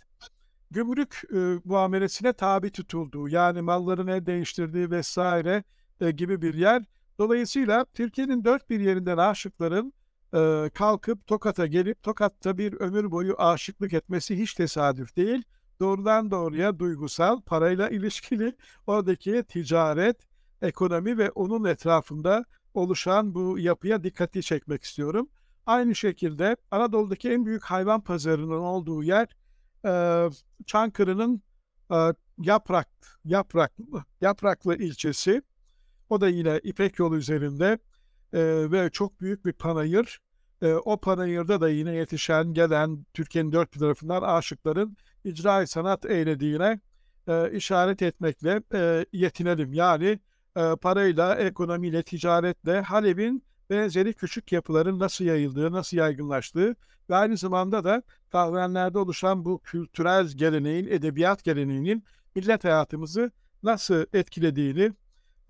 [0.71, 5.65] gümrük e, muamelesine tabi tutulduğu, yani malların el değiştirdiği vesaire
[6.01, 6.85] e, gibi bir yer.
[7.19, 9.93] Dolayısıyla Türkiye'nin dört bir yerinden aşıkların
[10.35, 15.43] e, kalkıp Tokat'a gelip Tokat'ta bir ömür boyu aşıklık etmesi hiç tesadüf değil.
[15.81, 18.57] Doğrudan doğruya duygusal, parayla ilişkili
[18.87, 20.17] oradaki ticaret,
[20.63, 25.29] ekonomi ve onun etrafında oluşan bu yapıya dikkati çekmek istiyorum.
[25.67, 29.29] Aynı şekilde Anadolu'daki en büyük hayvan pazarının olduğu yer
[29.85, 30.31] e,
[30.67, 31.43] Çankırı'nın
[31.93, 31.97] e,
[32.39, 32.89] Yaprak,
[33.25, 35.43] Yapraklı, Yapraklı ilçesi.
[36.11, 37.79] O da yine İpek yolu üzerinde
[38.33, 40.21] e, ve çok büyük bir panayır.
[40.63, 46.81] E, o panayırda da yine yetişen, gelen Türkiye'nin dört bir tarafından aşıkların icra sanat eylediğine
[47.29, 49.73] e, işaret etmekle e, yetinelim.
[49.73, 50.19] Yani
[50.57, 56.77] e, parayla, ekonomiyle, ticaretle Halep'in benzeri küçük yapıların nasıl yayıldığı, nasıl yaygınlaştığı
[57.11, 62.05] ve aynı zamanda da kahvehanelerde oluşan bu kültürel geleneğin, edebiyat geleneğinin
[62.35, 63.31] millet hayatımızı
[63.63, 64.93] nasıl etkilediğini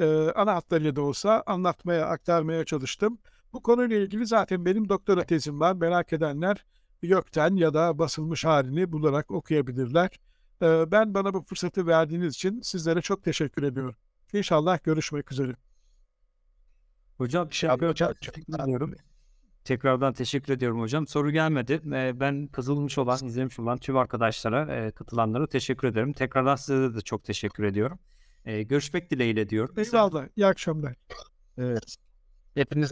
[0.03, 3.18] e, ana hatlarıyla da olsa anlatmaya, aktarmaya çalıştım.
[3.53, 5.74] Bu konuyla ilgili zaten benim doktora tezim var.
[5.74, 6.64] Merak edenler
[7.03, 10.11] YÖK'ten ya da basılmış halini bularak okuyabilirler.
[10.62, 13.96] E, ben bana bu fırsatı verdiğiniz için sizlere çok teşekkür ediyorum.
[14.32, 15.57] İnşallah görüşmek üzere.
[17.18, 18.94] Hocam teşekkür ediyorum.
[19.64, 21.07] Tekrardan teşekkür ediyorum hocam.
[21.07, 21.80] Soru gelmedi.
[22.20, 26.12] Ben kazılmış olan, izlemiş olan tüm arkadaşlara, katılanlara teşekkür ederim.
[26.12, 27.98] Tekrardan size de çok teşekkür ediyorum.
[28.45, 29.74] Ee, görüşmek dileğiyle diyorum.
[29.78, 30.26] Eyvallah.
[30.36, 30.95] İyi akşamlar.
[31.59, 31.97] Evet.
[32.55, 32.90] Hepiniz